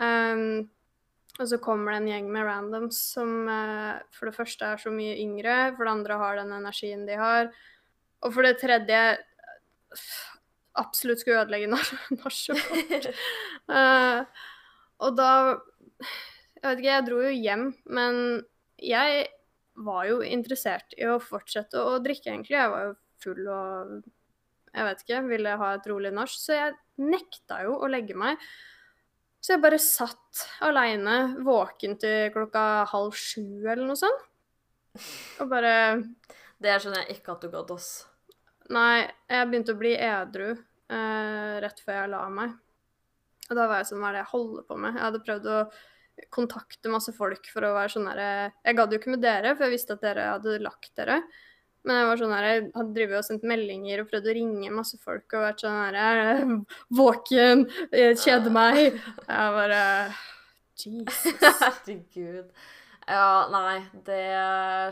[0.00, 0.44] Um,
[1.36, 4.92] og så kommer det en gjeng med randoms som eh, for det første er så
[4.94, 7.50] mye yngre, for det andre har den energien de har.
[8.24, 9.00] Og for det tredje
[10.76, 13.12] absolutt skulle ødelegge nach- nachet.
[13.66, 14.20] Eh,
[15.02, 15.30] og da
[16.62, 18.18] Jeg vet ikke, jeg dro jo hjem, men
[18.78, 19.24] jeg
[19.82, 22.54] var jo interessert i å fortsette å drikke, egentlig.
[22.56, 22.92] Jeg var jo
[23.24, 23.90] full og
[24.76, 28.38] jeg vet ikke, ville ha et rolig nach, så jeg nekta jo å legge meg.
[29.46, 34.24] Så jeg bare satt aleine, våken til klokka halv sju eller noe sånt.
[35.38, 36.02] Og bare
[36.58, 37.90] Det skjønner jeg ikke at du gadd, ass.
[38.74, 42.56] Nei, jeg begynte å bli edru eh, rett før jeg la meg.
[43.46, 44.96] Og da var jeg sånn, hva er det jeg holder på med?
[44.96, 45.58] Jeg hadde prøvd å
[46.32, 48.30] kontakte masse folk for å være sånn herre
[48.64, 51.20] Jeg gadd jo ikke med dere, for jeg visste at dere hadde lagt dere.
[51.86, 54.70] Men jeg var sånn her, jeg hadde drevet og sendt meldinger og prøvd å ringe
[54.74, 56.40] masse folk og vært sånn her
[56.98, 58.98] Våken, jeg kjeder meg.
[59.22, 59.82] Jeg bare
[60.76, 61.22] Jesus.
[61.62, 62.50] Herregud.
[63.06, 64.22] Ja, nei, det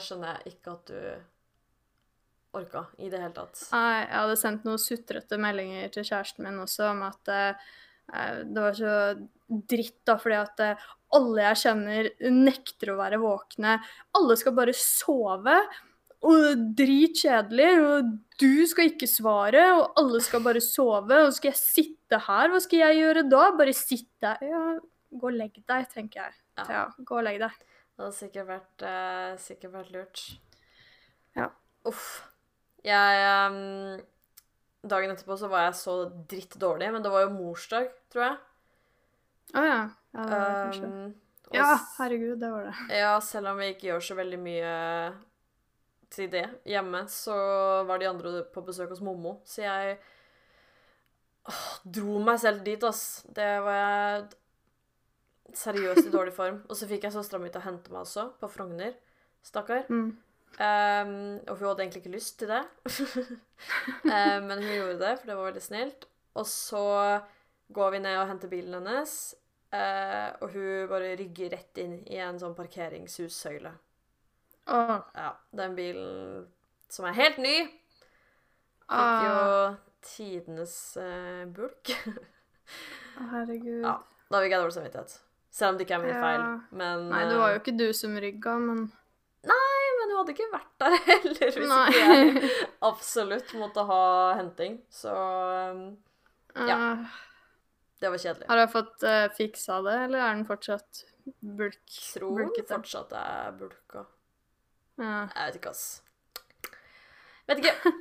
[0.04, 0.98] skjønner jeg ikke at du
[2.54, 3.64] orka i det hele tatt.
[3.74, 7.72] Nei, jeg hadde sendt noen sutrete meldinger til kjæresten min også om at eh,
[8.46, 8.92] det var så
[9.48, 10.84] dritt, da, fordi at eh,
[11.18, 13.76] alle jeg kjenner, nekter å være våkne.
[14.18, 15.58] Alle skal bare sove.
[16.24, 21.18] Og dritkjedelig, og du skal ikke svare, og alle skal bare sove.
[21.26, 23.42] Og skal jeg sitte her, hva skal jeg gjøre da?
[23.58, 24.62] Bare sitte Ja,
[25.12, 26.36] gå og legg deg, tenker jeg.
[26.58, 26.64] Ja.
[26.70, 27.58] Ja, gå og legg deg.
[27.94, 30.22] Det hadde sikkert vært, uh, sikkert vært lurt.
[31.38, 31.50] Ja.
[31.86, 32.08] Uff.
[32.84, 34.00] Jeg um,
[34.84, 35.94] Dagen etterpå så var jeg så
[36.28, 38.40] dritt dårlig, men det var jo morsdag, tror jeg.
[39.54, 39.78] Å ja.
[40.16, 40.88] Ja, kanskje.
[40.88, 41.12] Um,
[41.54, 41.68] Ja,
[42.00, 42.74] herregud, det var det.
[42.96, 44.72] Ja, selv om vi ikke gjør så veldig mye
[46.14, 47.36] til det hjemme, så
[47.88, 49.98] var de andre på besøk hos Mommo, så jeg
[51.50, 53.24] åh, dro meg selv dit, ass.
[53.36, 54.24] Det var jeg
[55.54, 56.62] seriøst i dårlig form.
[56.68, 58.96] Og så fikk jeg søstera mi til å hente meg også, på Frogner.
[59.44, 59.84] Stakkar.
[59.92, 60.14] Mm.
[60.54, 61.14] Um,
[61.50, 62.62] og hun hadde egentlig ikke lyst til det.
[64.06, 66.06] um, men hun gjorde det, for det var veldig snilt.
[66.34, 66.84] Og så
[67.74, 69.34] går vi ned og henter bilen hennes,
[69.74, 73.74] uh, og hun bare rygger rett inn i en sånn parkeringshusøyle.
[74.66, 76.46] Åh, Ja, den bilen
[76.88, 77.54] som er helt ny,
[78.84, 81.90] fikk ah, jo tidenes uh, bulk.
[83.18, 83.82] herregud.
[83.84, 83.98] Ja.
[84.30, 85.16] Da fikk jeg dårlig samvittighet.
[85.54, 86.20] Selv om det ikke er min Ja.
[86.22, 86.44] feil.
[86.72, 88.86] Men, Nei, det var jo eh, ikke du som rygga, men
[90.04, 91.84] men hun hadde ikke vært der heller hvis Nei.
[91.88, 92.48] ikke jeg
[92.84, 94.00] absolutt måtte ha
[94.40, 94.80] henting.
[94.92, 95.84] Så um,
[96.54, 96.76] Ja.
[96.76, 97.20] Ah,
[98.02, 98.48] det var kjedelig.
[98.50, 101.04] Har du fått uh, fiksa det, eller er den fortsatt
[101.40, 101.80] bulk?
[102.12, 104.04] Tror den fortsatt det er bulka.
[105.00, 105.26] Ja.
[105.34, 106.02] Jeg vet ikke, ass.
[107.48, 107.92] Vet ikke.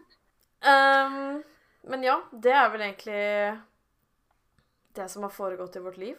[0.63, 1.41] Um,
[1.91, 3.23] men ja, det er vel egentlig
[4.93, 6.17] det som har foregått i vårt liv.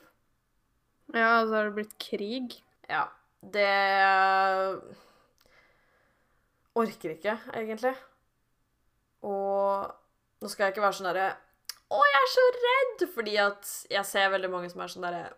[1.14, 2.58] ja, og så har det blitt krig.
[2.90, 3.06] Ja.
[3.44, 3.70] Det
[6.74, 7.94] orker ikke, egentlig.
[9.24, 9.94] Og
[10.42, 11.28] nå skal jeg ikke være sånn derre
[11.94, 13.04] Å, jeg er så redd!
[13.14, 15.30] Fordi at jeg ser veldig mange som er sånn derre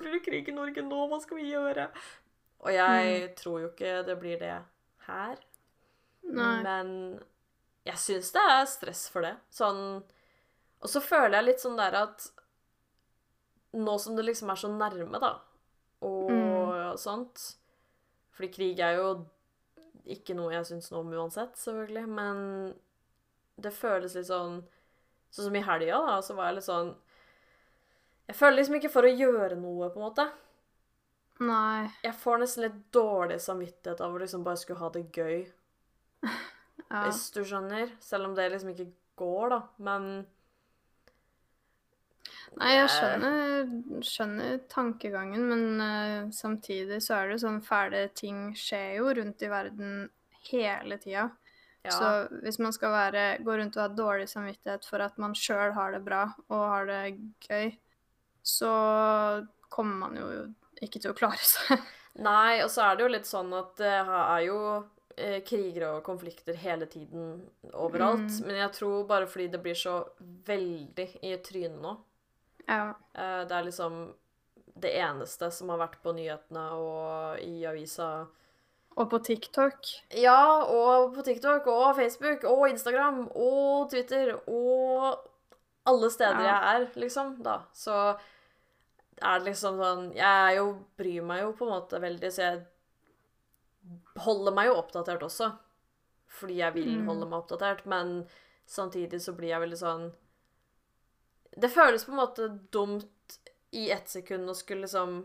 [0.00, 1.04] Blir det krig i Norge nå?
[1.10, 1.86] Hva skal vi gjøre?
[2.64, 4.54] Og jeg tror jo ikke det blir det
[5.06, 5.36] her.
[6.26, 6.62] Nei.
[6.64, 6.88] Men
[7.86, 9.36] jeg syns det er stress for det.
[9.54, 10.02] Sånn
[10.82, 12.26] Og så føler jeg litt sånn der at
[13.76, 15.34] nå som det liksom er så nærme, da,
[16.02, 16.96] og Mm.
[16.98, 17.56] sånt
[18.32, 19.26] Fordi krig er jo
[20.06, 22.74] ikke noe jeg syns noe om uansett, selvfølgelig, men
[23.58, 24.62] det føles litt sånn
[25.30, 26.94] Sånn som i helga, da, så var jeg litt sånn
[28.28, 30.28] Jeg føler liksom ikke for å gjøre noe, på en måte.
[31.44, 31.88] Nei.
[32.04, 35.46] Jeg får nesten litt dårlig samvittighet av å liksom bare skulle ha det gøy.
[36.86, 37.00] Ja.
[37.02, 37.88] Hvis du skjønner.
[38.04, 38.84] Selv om det liksom ikke
[39.18, 39.56] går, da.
[39.82, 40.04] Men
[42.56, 43.72] Nei, jeg skjønner,
[44.06, 49.50] skjønner tankegangen, men uh, samtidig så er det sånn fæle ting skjer jo rundt i
[49.50, 49.96] verden
[50.48, 51.26] hele tida.
[51.82, 51.90] ja.
[51.90, 52.12] Så
[52.44, 55.96] hvis man skal være, gå rundt og ha dårlig samvittighet for at man sjøl har
[55.96, 57.02] det bra og har det
[57.48, 57.74] gøy,
[58.46, 58.72] så
[59.68, 60.30] kommer man jo
[60.82, 61.80] ikke til å klare seg.
[62.26, 64.58] Nei, og så er det jo litt sånn at det er jo
[65.16, 68.28] eh, kriger og konflikter hele tiden overalt.
[68.28, 68.46] Mm.
[68.46, 69.98] Men jeg tror bare fordi det blir så
[70.48, 71.96] veldig i trynet nå.
[72.66, 72.94] Ja.
[73.12, 74.00] Eh, det er liksom
[74.76, 78.26] det eneste som har vært på nyhetene og i avisa.
[78.96, 79.88] Og på TikTok.
[80.16, 85.20] Ja, og på TikTok og Facebook og Instagram og Twitter og
[85.86, 86.54] alle steder Ja.
[86.56, 87.60] jeg er, liksom, da.
[87.76, 88.16] Så
[89.22, 90.66] er det liksom sånn Jeg jo
[90.98, 92.66] bryr meg jo på en måte veldig, så jeg
[94.24, 95.52] holder meg jo oppdatert også.
[96.40, 97.06] Fordi jeg vil Mm.
[97.06, 98.26] holde meg oppdatert, men
[98.66, 100.12] samtidig så blir jeg veldig sånn
[101.58, 103.38] Det føles på en måte dumt
[103.72, 105.24] i ett sekund å skulle liksom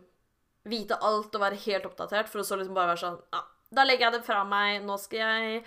[0.64, 3.42] vite alt og være helt oppdatert, for å så liksom bare være sånn Ja,
[3.74, 4.82] da legger jeg det fra meg.
[4.84, 5.64] Nå skal jeg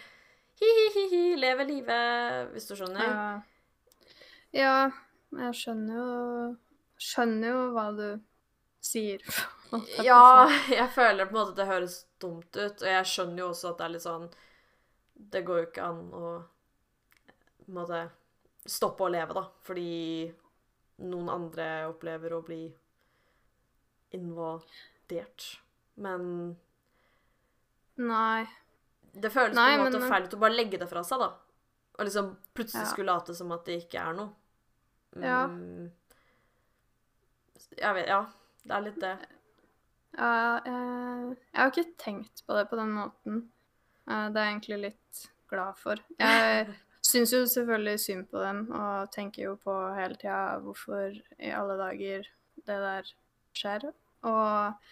[0.60, 3.02] hi-hi-hi leve livet, hvis du skjønner.
[3.02, 3.42] Ja.
[4.52, 4.90] ja,
[5.32, 6.56] jeg skjønner jo
[7.00, 8.20] Skjønner jo hva du
[8.84, 9.20] sier.
[10.06, 13.48] Ja, jeg føler på en måte at det høres dumt ut, og jeg skjønner jo
[13.50, 14.26] også at det er litt sånn
[15.32, 16.28] Det går jo ikke an å
[17.64, 18.00] på en måte
[18.70, 20.30] stoppe å leve, da, fordi
[21.08, 22.60] noen andre opplever å bli
[24.14, 25.46] invadert.
[25.96, 26.56] Men
[27.96, 28.44] Nei.
[29.14, 31.18] det føles Nei, på en måte men- feil ut å bare legge det fra seg,
[31.24, 31.32] da.
[31.98, 32.92] Og liksom plutselig Ja.
[32.92, 34.32] skulle late som at det ikke er noe.
[35.16, 35.46] Ja.
[37.78, 38.20] Jeg vet Ja,
[38.64, 39.14] det er litt det.
[40.14, 40.30] Ja,
[40.64, 43.40] jeg, jeg har ikke tenkt på det på den måten.
[44.08, 46.00] Eh, Det er jeg egentlig litt glad for.
[46.20, 46.68] Jeg
[47.10, 51.76] syns jo selvfølgelig synd på dem, og tenker jo på hele tida hvorfor i alle
[51.80, 52.28] dager
[52.64, 53.10] det der
[53.58, 53.90] skjer.
[54.24, 54.86] Og,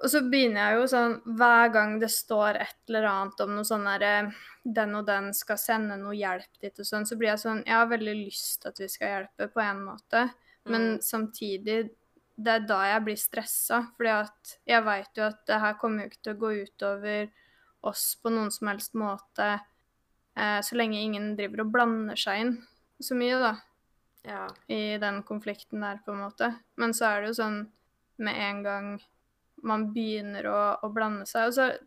[0.00, 3.66] og så begynner jeg jo sånn Hver gang det står et eller annet om noe
[3.68, 4.30] sånn derre
[4.64, 7.76] Den og den skal sende noe hjelp dit og sånn, så blir jeg sånn Jeg
[7.76, 10.24] har veldig lyst til at vi skal hjelpe på en måte,
[10.66, 11.00] men Mm.
[11.00, 11.90] samtidig
[12.38, 16.02] det er da jeg blir stressa, fordi at jeg veit jo at det her kommer
[16.02, 17.30] jo ikke til å gå utover
[17.84, 19.60] oss på noen som helst måte,
[20.36, 22.66] eh, så lenge ingen driver og blander seg inn
[23.02, 23.56] så mye, da,
[24.24, 24.48] Ja.
[24.68, 26.60] i den konflikten der, på en måte.
[26.76, 27.70] Men så er det jo sånn
[28.18, 29.00] med en gang
[29.64, 31.78] man begynner å, å blande seg og så,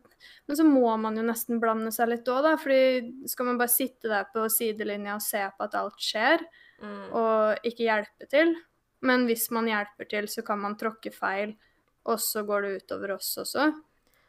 [0.48, 3.68] Men så må man jo nesten blande seg litt òg, da, fordi skal man bare
[3.68, 6.40] sitte der på sidelinja og se på at alt skjer,
[6.82, 7.12] Mm.
[7.16, 8.54] og ikke hjelpe til.
[9.06, 11.54] Men hvis man hjelper til, så kan man tråkke feil,
[12.06, 13.70] og så går det utover oss også.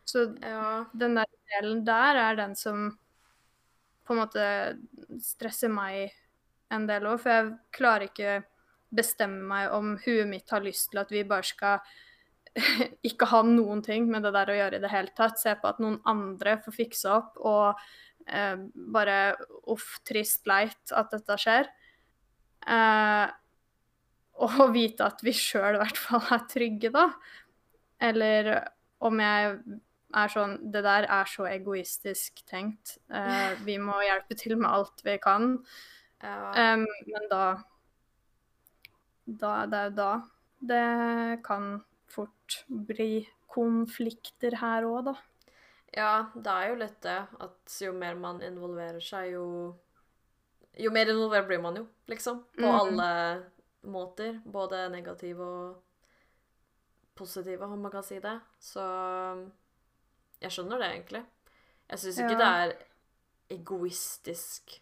[0.08, 0.86] Så ja.
[0.94, 2.92] den der delen der er den som
[4.08, 4.46] på en måte
[5.24, 6.14] stresser meg
[6.72, 8.38] en del òg, for jeg klarer ikke
[8.96, 11.82] bestemme meg om huet mitt har lyst til at vi bare skal
[13.10, 15.40] ikke ha noen ting med det der å gjøre i det hele tatt.
[15.42, 17.76] Se på at noen andre får fikse opp, og
[18.32, 18.56] eh,
[18.96, 19.20] bare
[19.68, 21.70] uff, trist, leit at dette skjer.
[22.67, 23.27] Eh,
[24.43, 27.08] og vite at vi sjøl i hvert fall er trygge, da.
[28.03, 28.51] Eller
[29.01, 29.53] om jeg
[30.17, 32.97] er sånn Det der er så egoistisk tenkt.
[33.10, 35.58] Eh, vi må hjelpe til med alt vi kan.
[36.23, 36.73] ja.
[36.73, 37.43] Um, men da
[39.25, 40.12] Da Det er jo da
[40.67, 45.13] det kan fort bli konflikter her òg, da.
[45.93, 49.75] Ja, det er jo litt det at jo mer man involverer seg, jo
[50.78, 52.44] Jo mer involvert blir man jo, liksom.
[52.58, 52.76] På mm.
[52.80, 53.10] alle
[53.82, 54.42] måter.
[54.46, 55.84] Både negative og
[57.18, 58.36] positive, om man kan si det.
[58.60, 58.84] Så
[60.42, 61.24] jeg skjønner det, egentlig.
[61.90, 62.42] Jeg syns ikke Ja.
[62.44, 62.76] det er
[63.58, 64.82] egoistisk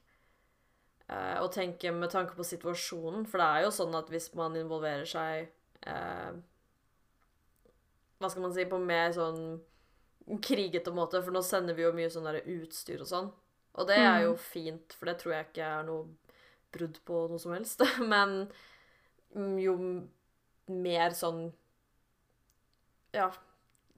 [1.09, 4.55] eh, å tenke med tanke på situasjonen, for det er jo sånn at hvis man
[4.55, 5.47] involverer seg
[5.85, 6.33] eh,
[8.17, 9.61] Hva skal man si, på mer sånn
[10.41, 13.27] krigete måte, for nå sender vi jo mye sånn der utstyr og sånn.
[13.75, 14.37] Og det er jo Mm.
[14.39, 16.05] fint, for det tror jeg ikke er noe
[16.71, 17.81] brudd på noe som helst.
[18.13, 18.51] Men
[19.59, 19.75] jo
[20.67, 21.51] mer sånn
[23.13, 23.31] Ja.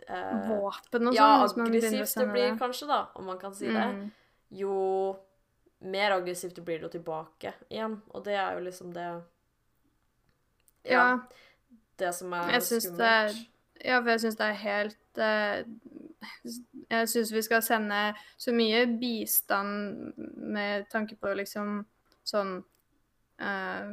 [0.08, 1.16] eh, Våpen og sånn.
[1.16, 3.86] ja, aggressivt det blir blir kanskje, da, om man kan si det.
[3.96, 4.12] Mm.
[4.52, 5.18] Jo
[5.82, 8.02] mer aggressivt det blir det jo tilbake igjen.
[8.14, 9.24] Og det er jo liksom det
[10.86, 11.20] Ja.
[11.98, 12.48] Det som er
[12.98, 13.34] det er.
[13.86, 15.64] Ja, for jeg syns det er helt eh,
[16.90, 21.84] Jeg syns vi skal sende så mye bistand med tanke på liksom
[22.28, 22.64] sånn
[23.40, 23.92] eh,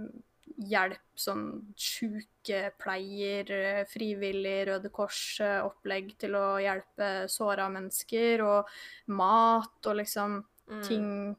[0.71, 1.45] hjelp, sånn
[1.77, 8.69] sykepleier, eh, frivillig, Røde Kors-opplegg til å hjelpe såra mennesker, og
[9.13, 10.83] mat og liksom Mm.
[10.89, 11.37] ting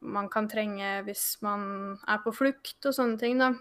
[0.00, 3.52] man kan trenge hvis man er på flukt og sånne ting, da.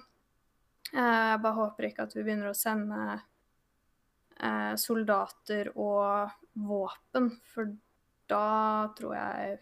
[0.93, 3.21] Eh, Jeg bare håper ikke at vi begynner å sende
[4.39, 7.75] eh, soldater og våpen, for
[8.31, 9.57] da tror jeg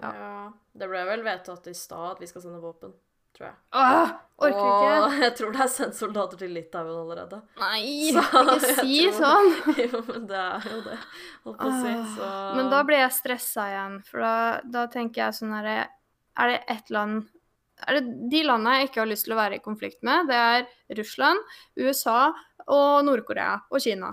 [0.00, 0.10] ja.
[0.16, 0.52] ja.
[0.72, 2.92] Det ble vel vedtatt i stad at vi skal sende våpen,
[3.36, 3.56] tror jeg.
[3.76, 4.92] Åh, orker ikke!
[5.00, 7.40] Og jeg tror det er sendt soldater til Litauen allerede.
[7.60, 7.82] Nei,
[8.14, 9.50] Så ikke si sånn!
[9.84, 11.00] jo, men det er jo det.
[11.46, 14.36] Holdt på å si, så Men da blir jeg stressa igjen, for da,
[14.78, 15.76] da tenker jeg sånn herre
[16.40, 17.28] Er det ett land
[17.88, 20.36] er det De landene jeg ikke har lyst til å være i konflikt med, det
[20.36, 21.40] er Russland,
[21.80, 22.18] USA
[22.70, 24.10] og Nord-Korea og Kina.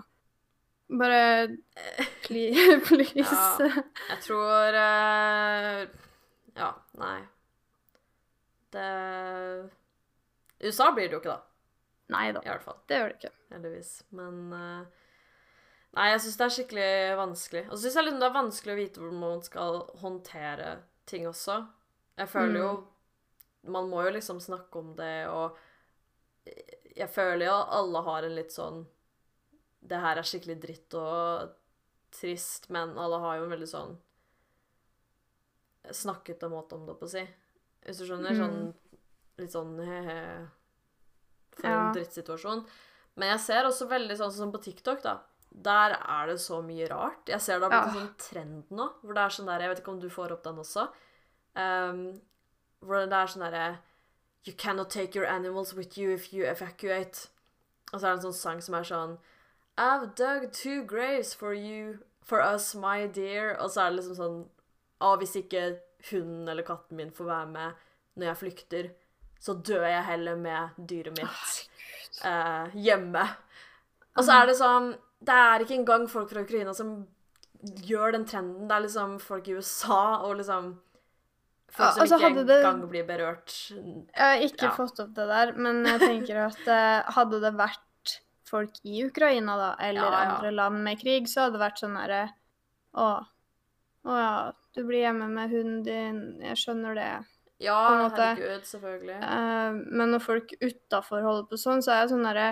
[0.87, 1.57] Bare
[2.25, 2.79] please.
[2.87, 3.17] please.
[3.19, 3.83] Ja.
[4.09, 5.81] Jeg tror eh,
[6.55, 6.69] Ja,
[7.01, 7.17] nei.
[8.71, 8.87] Det
[10.63, 11.43] USA blir det jo ikke, da.
[12.15, 12.77] Nei da, I hvert fall.
[12.87, 13.33] det gjør det ikke.
[13.53, 13.91] Heldigvis.
[14.15, 15.05] Men eh,
[15.97, 17.63] Nei, jeg syns det er skikkelig vanskelig.
[17.67, 20.67] Og så syns jeg liksom det er vanskelig å vite hvordan man skal håndtere
[21.09, 21.61] ting også.
[22.19, 22.69] Jeg føler jo
[23.67, 25.57] Man må jo liksom snakke om det, og
[26.95, 28.85] jeg føler jo alle har en litt sånn
[29.87, 31.53] Det her er skikkelig dritt og
[32.17, 33.95] trist, men alle har jo en veldig sånn
[35.95, 37.23] snakket og måte om det, på å si.
[37.85, 38.35] Hvis du skjønner?
[38.35, 38.41] Mm.
[38.41, 38.59] Sånn
[39.37, 40.19] litt sånn he-he
[41.57, 41.87] For Ja.
[41.87, 42.65] en drittsituasjon.
[43.15, 45.19] Men jeg ser også veldig sånn som på TikTok, da.
[45.49, 47.25] Der er det så mye rart.
[47.25, 49.69] Jeg ser det har blitt en sånn trend nå, hvor det er sånn der Jeg
[49.69, 50.83] vet ikke om du får opp den også.
[51.55, 52.21] Um,
[52.83, 53.79] hvor det er sånn derre
[54.45, 57.27] You cannot take your animals with you if you evacuate.
[57.91, 59.17] Og så er det en sånn sang som er sånn
[59.77, 63.55] I've dug two graves for you, for us, my dear.
[63.61, 64.39] Og så er det liksom sånn
[64.99, 65.77] Å, hvis ikke
[66.09, 67.83] hunden eller katten min får være med
[68.17, 68.87] når jeg flykter,
[69.39, 71.67] så dør jeg heller med dyret mitt
[72.25, 73.27] eh, hjemme.
[74.17, 74.87] Og så er det sånn
[75.21, 76.95] Det er ikke engang folk fra Ukraina som
[77.85, 78.65] gjør den trenden.
[78.69, 80.75] Det er liksom folk i USA og liksom
[81.77, 83.53] Folk som altså, ikke engang det- blir berørt.
[83.69, 84.71] Jeg har ikke Ja.
[84.71, 87.81] fått opp det der, men jeg tenker at eh, hadde det vært
[88.49, 90.35] folk i Ukraina, da, eller Ja, ja.
[90.35, 92.21] andre land med krig, så hadde det vært sånn herre
[92.97, 93.07] Å,
[94.07, 94.31] å ja,
[94.73, 97.11] du blir hjemme med hunden din, jeg skjønner det.
[97.61, 97.77] Ja,
[98.13, 99.17] herregud, selvfølgelig.
[99.21, 102.51] Uh, men når folk utafor holder på sånn, så er jeg sånn herre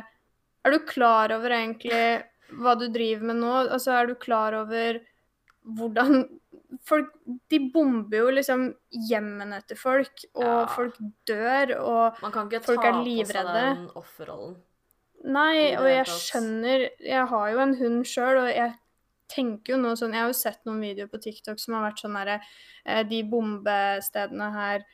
[0.66, 2.24] Er du klar over egentlig
[2.62, 3.52] hva du driver med nå?
[3.66, 5.02] Altså, er du klar over
[5.66, 6.26] hvordan
[6.86, 7.08] Folk
[7.50, 8.66] De bomber jo liksom
[9.10, 10.66] hjemmene til folk, og Ja.
[10.70, 12.36] folk dør, og folk er livredde.
[12.36, 14.56] Man kan ikke ta på seg den offerrollen.
[15.26, 18.76] Nei, og jeg skjønner Jeg har jo en hund sjøl, og jeg
[19.32, 22.04] tenker jo nå sånn Jeg har jo sett noen videoer på TikTok som har vært
[22.04, 22.36] sånn derre
[22.86, 24.86] eh, De bombestedene her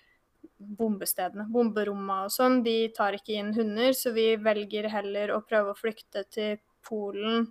[0.62, 5.74] Bombestedene, bomberommene og sånn, de tar ikke inn hunder, så vi velger heller å prøve
[5.74, 7.48] å flykte til Polen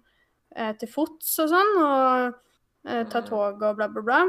[0.56, 2.38] eh, til fots og sånn, og
[2.86, 3.26] eh, ta Mhm.
[3.28, 4.20] tog og bla, bla, bla.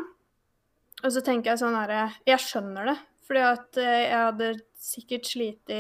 [1.04, 5.30] Og så tenker jeg sånn herre Jeg skjønner det, fordi at eh, jeg hadde sikkert
[5.30, 5.74] slitt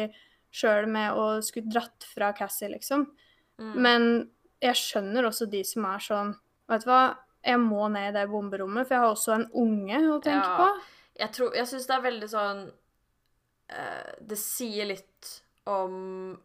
[0.52, 3.08] sjøl med å skulle dratt fra Cassie, liksom.
[3.62, 3.74] Mm.
[3.82, 4.08] Men
[4.62, 6.32] jeg skjønner også de som er sånn
[6.72, 7.02] Vet du hva,
[7.44, 10.54] jeg må ned i det bomberommet, for jeg har også en unge å tenke Ja.
[10.62, 10.68] på.
[11.20, 12.62] Jeg, tror, jeg syns det er veldig sånn
[13.76, 15.32] uh, Det sier litt
[15.68, 16.38] om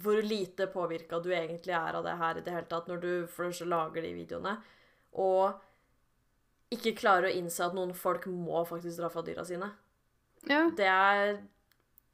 [0.00, 3.12] hvor lite påvirka du egentlig er av det her i det hele tatt, når du
[3.26, 4.52] først lager de videoene,
[5.18, 5.58] og
[6.70, 9.66] ikke klarer å innse at noen folk må faktisk dra fra dyra sine.
[10.46, 10.68] Ja.
[10.78, 11.40] Det er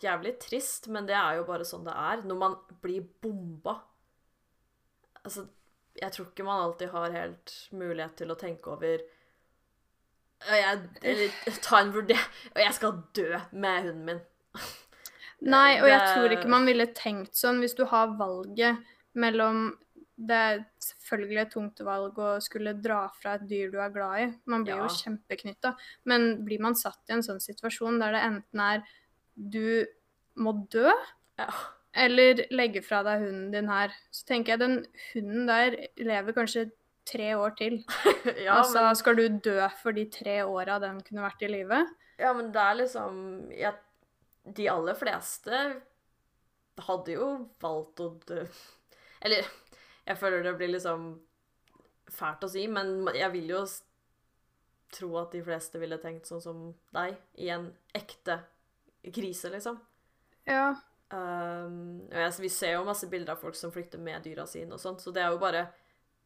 [0.02, 3.78] jævlig trist, men det er jo bare sånn det er når man blir bomba.
[5.24, 5.46] Altså,
[5.96, 9.00] jeg tror ikke man alltid har helt mulighet til å tenke over
[10.46, 14.18] «Å, jeg, Eller ta en vurdering Og jeg skal dø med hunden min.
[15.54, 18.82] Nei, og jeg tror ikke man ville tenkt sånn hvis du har valget
[19.16, 19.70] mellom
[20.28, 24.20] Det er selvfølgelig et tungt valg å skulle dra fra et dyr du er glad
[24.20, 24.28] i.
[24.48, 24.84] Man blir Ja.
[24.84, 25.72] jo kjempeknytta.
[26.04, 28.84] Men blir man satt i en sånn situasjon der det enten er
[29.36, 29.86] du
[30.36, 30.90] må dø,
[31.38, 31.48] Ja.
[31.94, 34.76] eller legge fra deg hunden din her, så tenker jeg den
[35.12, 36.70] hunden der lever kanskje
[37.06, 37.78] tre år til.
[38.46, 41.82] Ja, altså, men, skal du dø for de tre åra den kunne vært i live?
[42.18, 43.16] ja, men det er liksom
[43.52, 43.72] ja,
[44.56, 45.58] De aller fleste
[46.86, 47.26] hadde jo
[47.60, 48.42] valgt å dø.
[49.24, 49.44] Eller
[50.06, 51.06] jeg føler det blir liksom
[52.12, 53.62] fælt å si, men jeg vil jo
[54.94, 56.60] tro at de fleste ville tenkt sånn som
[56.94, 58.38] deg, i en ekte
[59.14, 59.78] krise, liksom.
[60.46, 60.74] Ja.
[61.10, 64.72] Um, og jeg, vi ser jo masse bilder av folk som flykter med dyra sine
[64.74, 65.68] og sånt, så det er jo bare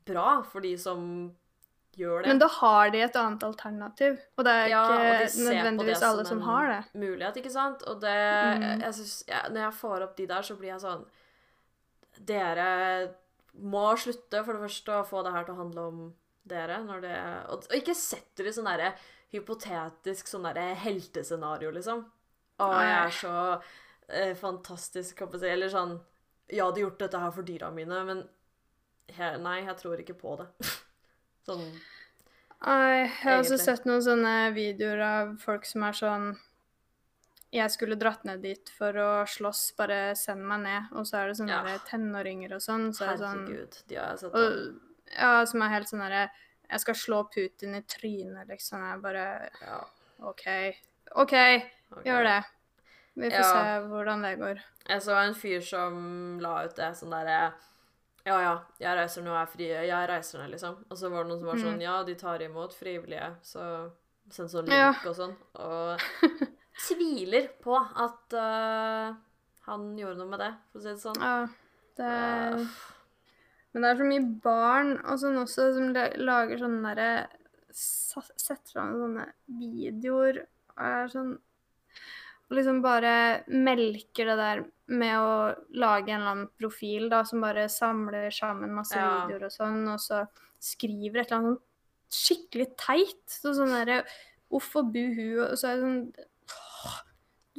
[0.09, 1.03] bra for de som
[1.99, 2.29] gjør det.
[2.33, 4.83] Men da har de et annet alternativ, og det er Ja,
[5.27, 6.83] ikke nødvendigvis det alle som som har det.
[6.95, 7.83] mulighet, ikke sant?
[7.83, 8.17] Og det
[8.61, 8.81] Mm.
[8.81, 11.05] jeg synes, ja, Når jeg får opp de der, så blir jeg sånn
[12.27, 13.15] Dere
[13.61, 16.01] må slutte, for det første, å få det her til å handle om
[16.47, 16.79] dere.
[16.85, 17.17] Når det,
[17.51, 18.93] og, og ikke sett dere i sånn derre
[19.33, 22.05] hypotetisk sånn derre heltescenario, liksom.
[22.61, 23.35] Å, jeg er så
[24.09, 25.49] eh, fantastisk, kan jeg si.
[25.55, 25.97] Eller sånn
[26.51, 28.23] Jeg hadde gjort dette her for dyra mine, men
[29.11, 30.49] jeg, nei, jeg tror ikke på det.
[31.49, 31.65] sånn
[32.61, 36.27] Nei, jeg har også sett noen sånne videoer av folk som er sånn
[37.57, 40.91] Jeg skulle dratt ned dit for å slåss, bare send meg ned.
[40.93, 41.79] Og så er det sånne Ja.
[41.89, 42.91] tenåringer og sånn.
[42.95, 44.35] Så Herregud, sånn de har jeg sett.
[44.35, 44.81] og,
[45.17, 46.29] Ja, som er helt sånn derre
[46.71, 48.85] Jeg skal slå Putin i trynet, liksom.
[48.85, 49.81] Jeg bare Ja,
[50.23, 50.45] OK.
[51.17, 51.35] OK,
[51.93, 52.05] ok.
[52.07, 52.39] gjør det.
[53.17, 53.43] Vi får Ja.
[53.53, 54.61] se hvordan det går.
[54.89, 57.53] Jeg så en fyr som la ut det sånn derre
[58.27, 59.67] Ja, ja, jeg reiser nå, jeg er fri.
[59.89, 60.75] Jeg reiser ned, liksom.
[60.91, 61.83] Og så var det noen som var sånn Mm.
[61.83, 63.91] Ja, de tar imot frivillige, så
[64.31, 64.91] send sånn Ja.
[65.07, 65.37] og sånn.
[65.55, 65.99] Og
[66.89, 69.15] tviler på at uh,
[69.67, 71.21] han gjorde noe med det, for å si det sånn.
[71.21, 71.49] Ja,
[71.97, 72.67] det uh.
[73.73, 77.29] Men det er så mye barn og sånn også som lager sånne derre
[77.73, 81.37] Setter fram sånne videoer og er sånn
[82.51, 85.35] Og liksom bare melker det der med å
[85.79, 89.27] lage en eller annen profil da, som bare samler sammen masse Ja.
[89.29, 90.25] videoer og sånn, og så
[90.59, 91.63] skriver et eller annet sånn
[92.11, 93.23] skikkelig teit.
[93.31, 94.01] Så sånn derre
[94.51, 96.01] uff og buhu, og så er det sånn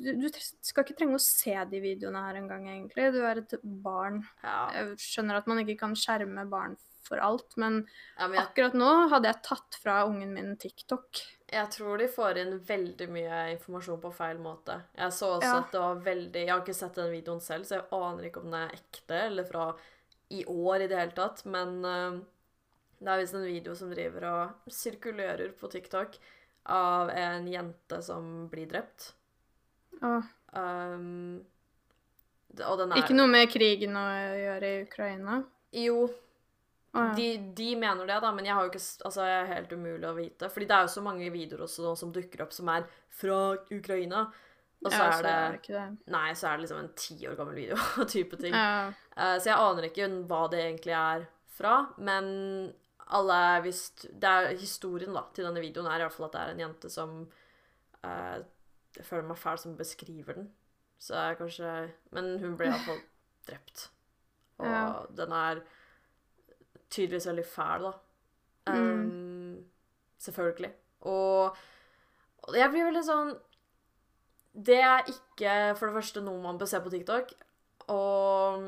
[0.01, 0.27] du, du
[0.65, 3.09] skal ikke trenge å se de videoene her engang, egentlig.
[3.13, 4.23] Du er et barn.
[4.43, 4.71] ja.
[4.73, 7.81] Jeg skjønner at man ikke kan skjerme barn for alt, men
[8.17, 11.21] ja, men jeg, akkurat nå hadde jeg tatt fra ungen min TikTok.
[11.51, 14.77] Jeg tror de får inn veldig mye informasjon på feil måte.
[14.97, 15.57] Jeg så også Ja.
[15.59, 18.39] at det var veldig Jeg har ikke sett den videoen selv, så jeg aner ikke
[18.39, 19.75] om den er ekte eller fra
[20.31, 22.19] i år i det hele tatt, men uh,
[23.01, 26.15] det er visst en video som driver og sirkulerer på TikTok
[26.71, 29.13] av en jente som blir drept.
[30.01, 31.45] Åh, Um,
[32.59, 34.03] og den er ikke noe med krigen å
[34.35, 35.37] gjøre i Ukraina.
[35.79, 36.09] Jo,
[36.91, 37.11] Å, ja.
[37.15, 40.07] De, de mener det, da, men jeg har jo ikke Altså, jeg er helt umulig
[40.09, 40.49] å vite.
[40.51, 42.87] Fordi det er jo så mange videoer også som dukker opp som er
[43.21, 43.37] fra
[43.71, 44.25] Ukraina.
[44.81, 45.85] Og så Ja, er det ikke det.
[46.11, 47.77] Nei, så er det liksom en ti år gammel video
[48.15, 48.55] type ting.
[48.57, 48.89] Ja.
[49.15, 52.31] Uh, så jeg aner ikke hva det egentlig er fra, men
[53.11, 56.35] alle er visst det er Historien da, til denne videoen er i hvert fall at
[56.35, 57.15] det er en jente som
[58.07, 58.37] uh,
[58.97, 60.49] Jeg føler meg fæl som beskriver den.
[61.01, 61.75] Så jeg kanskje
[62.15, 62.99] Men hun ble iallfall
[63.47, 63.87] drept.
[64.61, 64.83] Og Ja.
[65.17, 65.61] den er
[66.91, 67.93] tydeligvis veldig fæl, da.
[68.71, 69.63] Um,
[70.21, 70.71] Selvfølgelig.
[71.09, 71.61] Og,
[72.45, 73.31] og jeg blir veldig sånn
[74.53, 77.33] Det er ikke for det første noe man bør se på TikTok.
[77.89, 78.67] Og,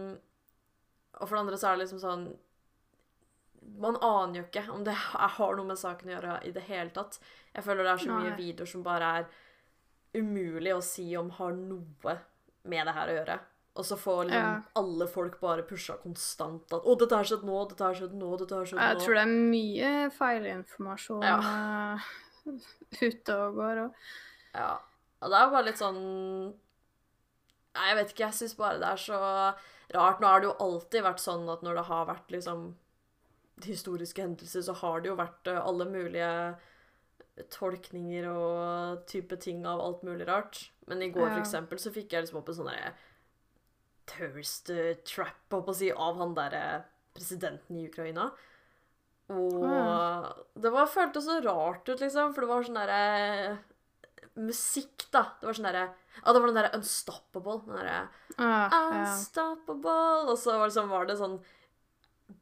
[1.14, 2.26] og for det andre så er det liksom sånn
[3.84, 6.90] Man aner jo ikke om det har noe med saken å gjøre i det hele
[6.96, 7.20] tatt.
[7.54, 9.30] Jeg føler det er så mye videoer som bare er
[10.18, 12.18] umulig å si om har noe
[12.70, 13.38] med det her å gjøre.
[13.76, 14.62] Og så får liksom Ja.
[14.76, 18.38] alle folk bare pusha konstant at 'Å, dette har skjedd nå, dette har skjedd nå,
[18.38, 18.90] dette har skjedd nå'.
[18.94, 21.38] Jeg tror det er mye feilinformasjon Ja.
[21.40, 22.00] eh,
[23.10, 23.84] ute og går.
[23.86, 23.94] Og...
[24.54, 24.78] Ja.
[25.24, 26.54] Og det er bare litt sånn
[27.74, 28.26] Nei, jeg vet ikke.
[28.28, 29.18] Jeg syns bare det er så
[29.96, 30.20] rart.
[30.22, 32.76] Nå har det jo alltid vært sånn at når det har vært liksom
[33.66, 36.56] historiske hendelser, så har det jo vært eh, alle mulige
[37.50, 40.70] tolkninger og type ting av alt mulig rart.
[40.86, 42.94] Men i går, for eksempel, så fikk jeg liksom opp en sånn derre
[44.10, 46.64] terrorist eh, trap, holdt på å si, av han derre
[47.14, 48.32] presidenten i Ukraina.
[49.34, 50.26] Og mm.
[50.62, 53.04] det var, føltes så rart ut, liksom, for det var sånn derre
[54.34, 55.28] Musikk, da.
[55.40, 55.84] Det var sånn derre
[56.18, 57.60] Ja, det var den derre Unstoppable.
[57.68, 57.98] Den derre
[58.40, 58.78] uh.
[58.98, 60.32] Unstoppable!
[60.32, 61.38] Og så var det, sånn, var det sånn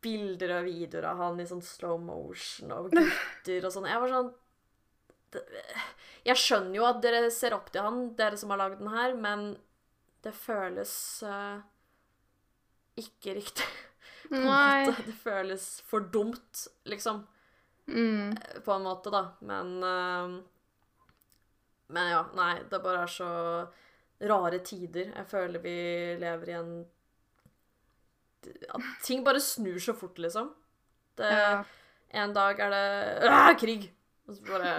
[0.01, 3.89] bilder og videoer av han i sånn slow motion og gutter og sånn.
[3.91, 4.31] Jeg var sånn
[6.27, 9.17] Jeg skjønner jo at dere ser opp til han, dere som har lagd den her,
[9.19, 9.51] men
[10.23, 10.91] det føles
[11.25, 11.59] uh,
[13.01, 13.65] ikke riktig.
[14.31, 14.85] På en Nei.
[14.87, 15.03] måte.
[15.07, 17.23] Det føles for dumt, liksom.
[17.91, 18.35] Mm.
[18.63, 19.23] På en måte, da.
[19.41, 20.35] Men uh,
[21.91, 22.53] Men ja, nei.
[22.71, 23.29] Det bare er så
[24.31, 25.09] rare tider.
[25.17, 25.73] Jeg føler vi
[26.21, 26.71] lever i en
[28.71, 30.53] At ting bare snur så fort, liksom.
[31.17, 31.63] Det, Ja.
[32.13, 32.87] En dag er det
[33.29, 33.85] øh, krig!
[34.27, 34.71] Og så bare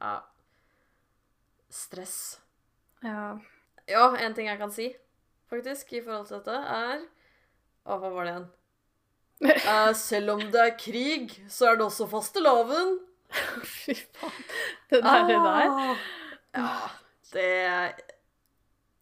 [0.00, 0.14] Ja.
[1.70, 2.40] Stress.
[3.02, 3.38] ja.
[3.90, 4.90] Ja, en ting jeg kan si,
[5.52, 7.02] faktisk, i forhold til dette, er
[7.84, 8.46] Å, hva var det igjen?
[9.68, 12.94] uh, selv om det er krig, så er det også fastelavn.
[13.82, 14.46] Fy faen.
[14.88, 15.68] Det der, det der.
[15.68, 15.96] Ah,
[16.54, 16.68] Ja,
[17.34, 17.48] det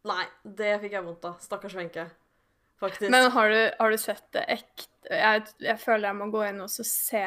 [0.09, 1.37] Nei, det fikk jeg vondt av.
[1.45, 2.09] Stakkars Wenche.
[2.83, 3.07] Faktisk.
[3.15, 6.59] Men har du, har du sett det ekte jeg, jeg føler jeg må gå inn
[6.65, 7.23] og så se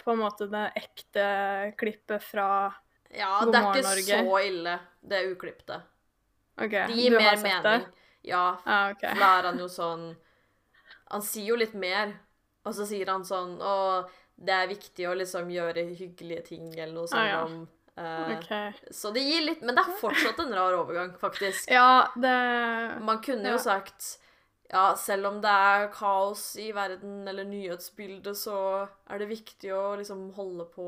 [0.00, 1.24] på en måte det ekte
[1.80, 2.46] klippet fra
[3.12, 4.20] ja, God det er ikke Norge.
[4.22, 4.74] så ille,
[5.12, 5.78] det uklipte.
[6.58, 7.62] OK, Det gir mer mening.
[7.62, 7.86] det?
[8.22, 9.14] Ja, Ah, okay.
[9.18, 10.14] da er han jo sånn
[11.10, 12.12] Han sier jo litt mer,
[12.64, 16.94] og så sier han sånn Å, det er viktig å liksom gjøre hyggelige ting, eller
[16.94, 17.20] noe sånt.
[17.20, 17.44] Ah, ja.
[17.44, 18.72] om, eh, okay.
[18.90, 21.68] Så det gir litt Men det er fortsatt en rar overgang, faktisk.
[21.70, 23.58] Ja, det Man kunne jo Ja.
[23.58, 24.18] sagt
[24.72, 28.56] ja, selv om det er kaos i verden eller nyhetsbildet, så
[29.10, 30.86] er det viktig å liksom holde på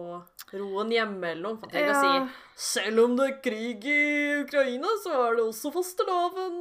[0.56, 1.60] roen hjemme eller noe.
[1.60, 4.00] For tenk å si selv om det er krig i
[4.42, 6.60] Ukraina, så er det også fosterloven.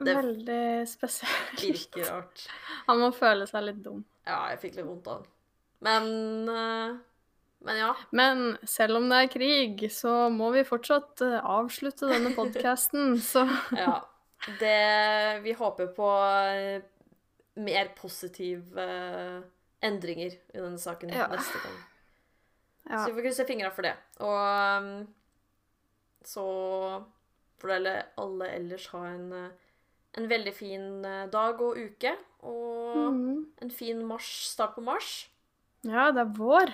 [0.00, 1.60] det- Veldig spesielt.
[1.60, 2.46] Virker rart.
[2.86, 4.04] Han må føle seg litt dum.
[4.26, 5.26] Ja, jeg fikk litt vondt av han.
[5.80, 6.98] Men eh,
[7.62, 7.94] Men ja.
[8.12, 13.42] Men selv om det er krig, så må vi fortsatt eh, avslutte denne podkasten, så
[13.76, 13.98] ja.
[14.46, 16.82] Det Vi håper på eh,
[17.60, 19.40] mer positive eh,
[19.84, 21.26] endringer i denne saken Ja.
[21.28, 21.78] neste gang.
[22.90, 22.98] ja.
[22.98, 23.96] Så vi får krysse fingra for det.
[24.20, 25.08] Og um,
[26.24, 26.44] så
[27.60, 29.50] får dere alle ellers ha en, eh,
[30.16, 32.16] en veldig fin dag og uke.
[32.40, 33.46] Og mm.
[33.62, 35.28] en fin mars, start på mars.
[35.84, 36.72] Ja, det er vår.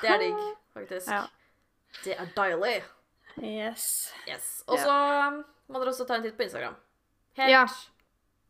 [0.00, 0.42] Det er digg,
[0.72, 1.10] faktisk.
[1.10, 1.22] Ja.
[2.04, 2.82] Det er deilig.
[3.42, 4.12] Yes.
[4.28, 4.62] Yes.
[4.66, 4.94] Og så
[5.28, 6.76] um, må dere også ta en titt på Instagram.
[7.38, 7.52] Helt.
[7.52, 7.64] Ja.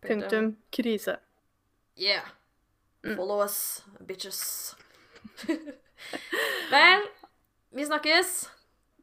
[0.01, 1.19] Punktum krise.
[2.01, 2.25] Yeah.
[3.05, 3.17] Mm.
[3.17, 4.77] Follow us, bitches.
[6.73, 7.09] Vel,
[7.77, 8.37] vi snakkes.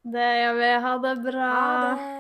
[0.08, 0.72] Det gjør vi.
[0.86, 1.50] Ha det bra.
[1.54, 2.17] Ha det.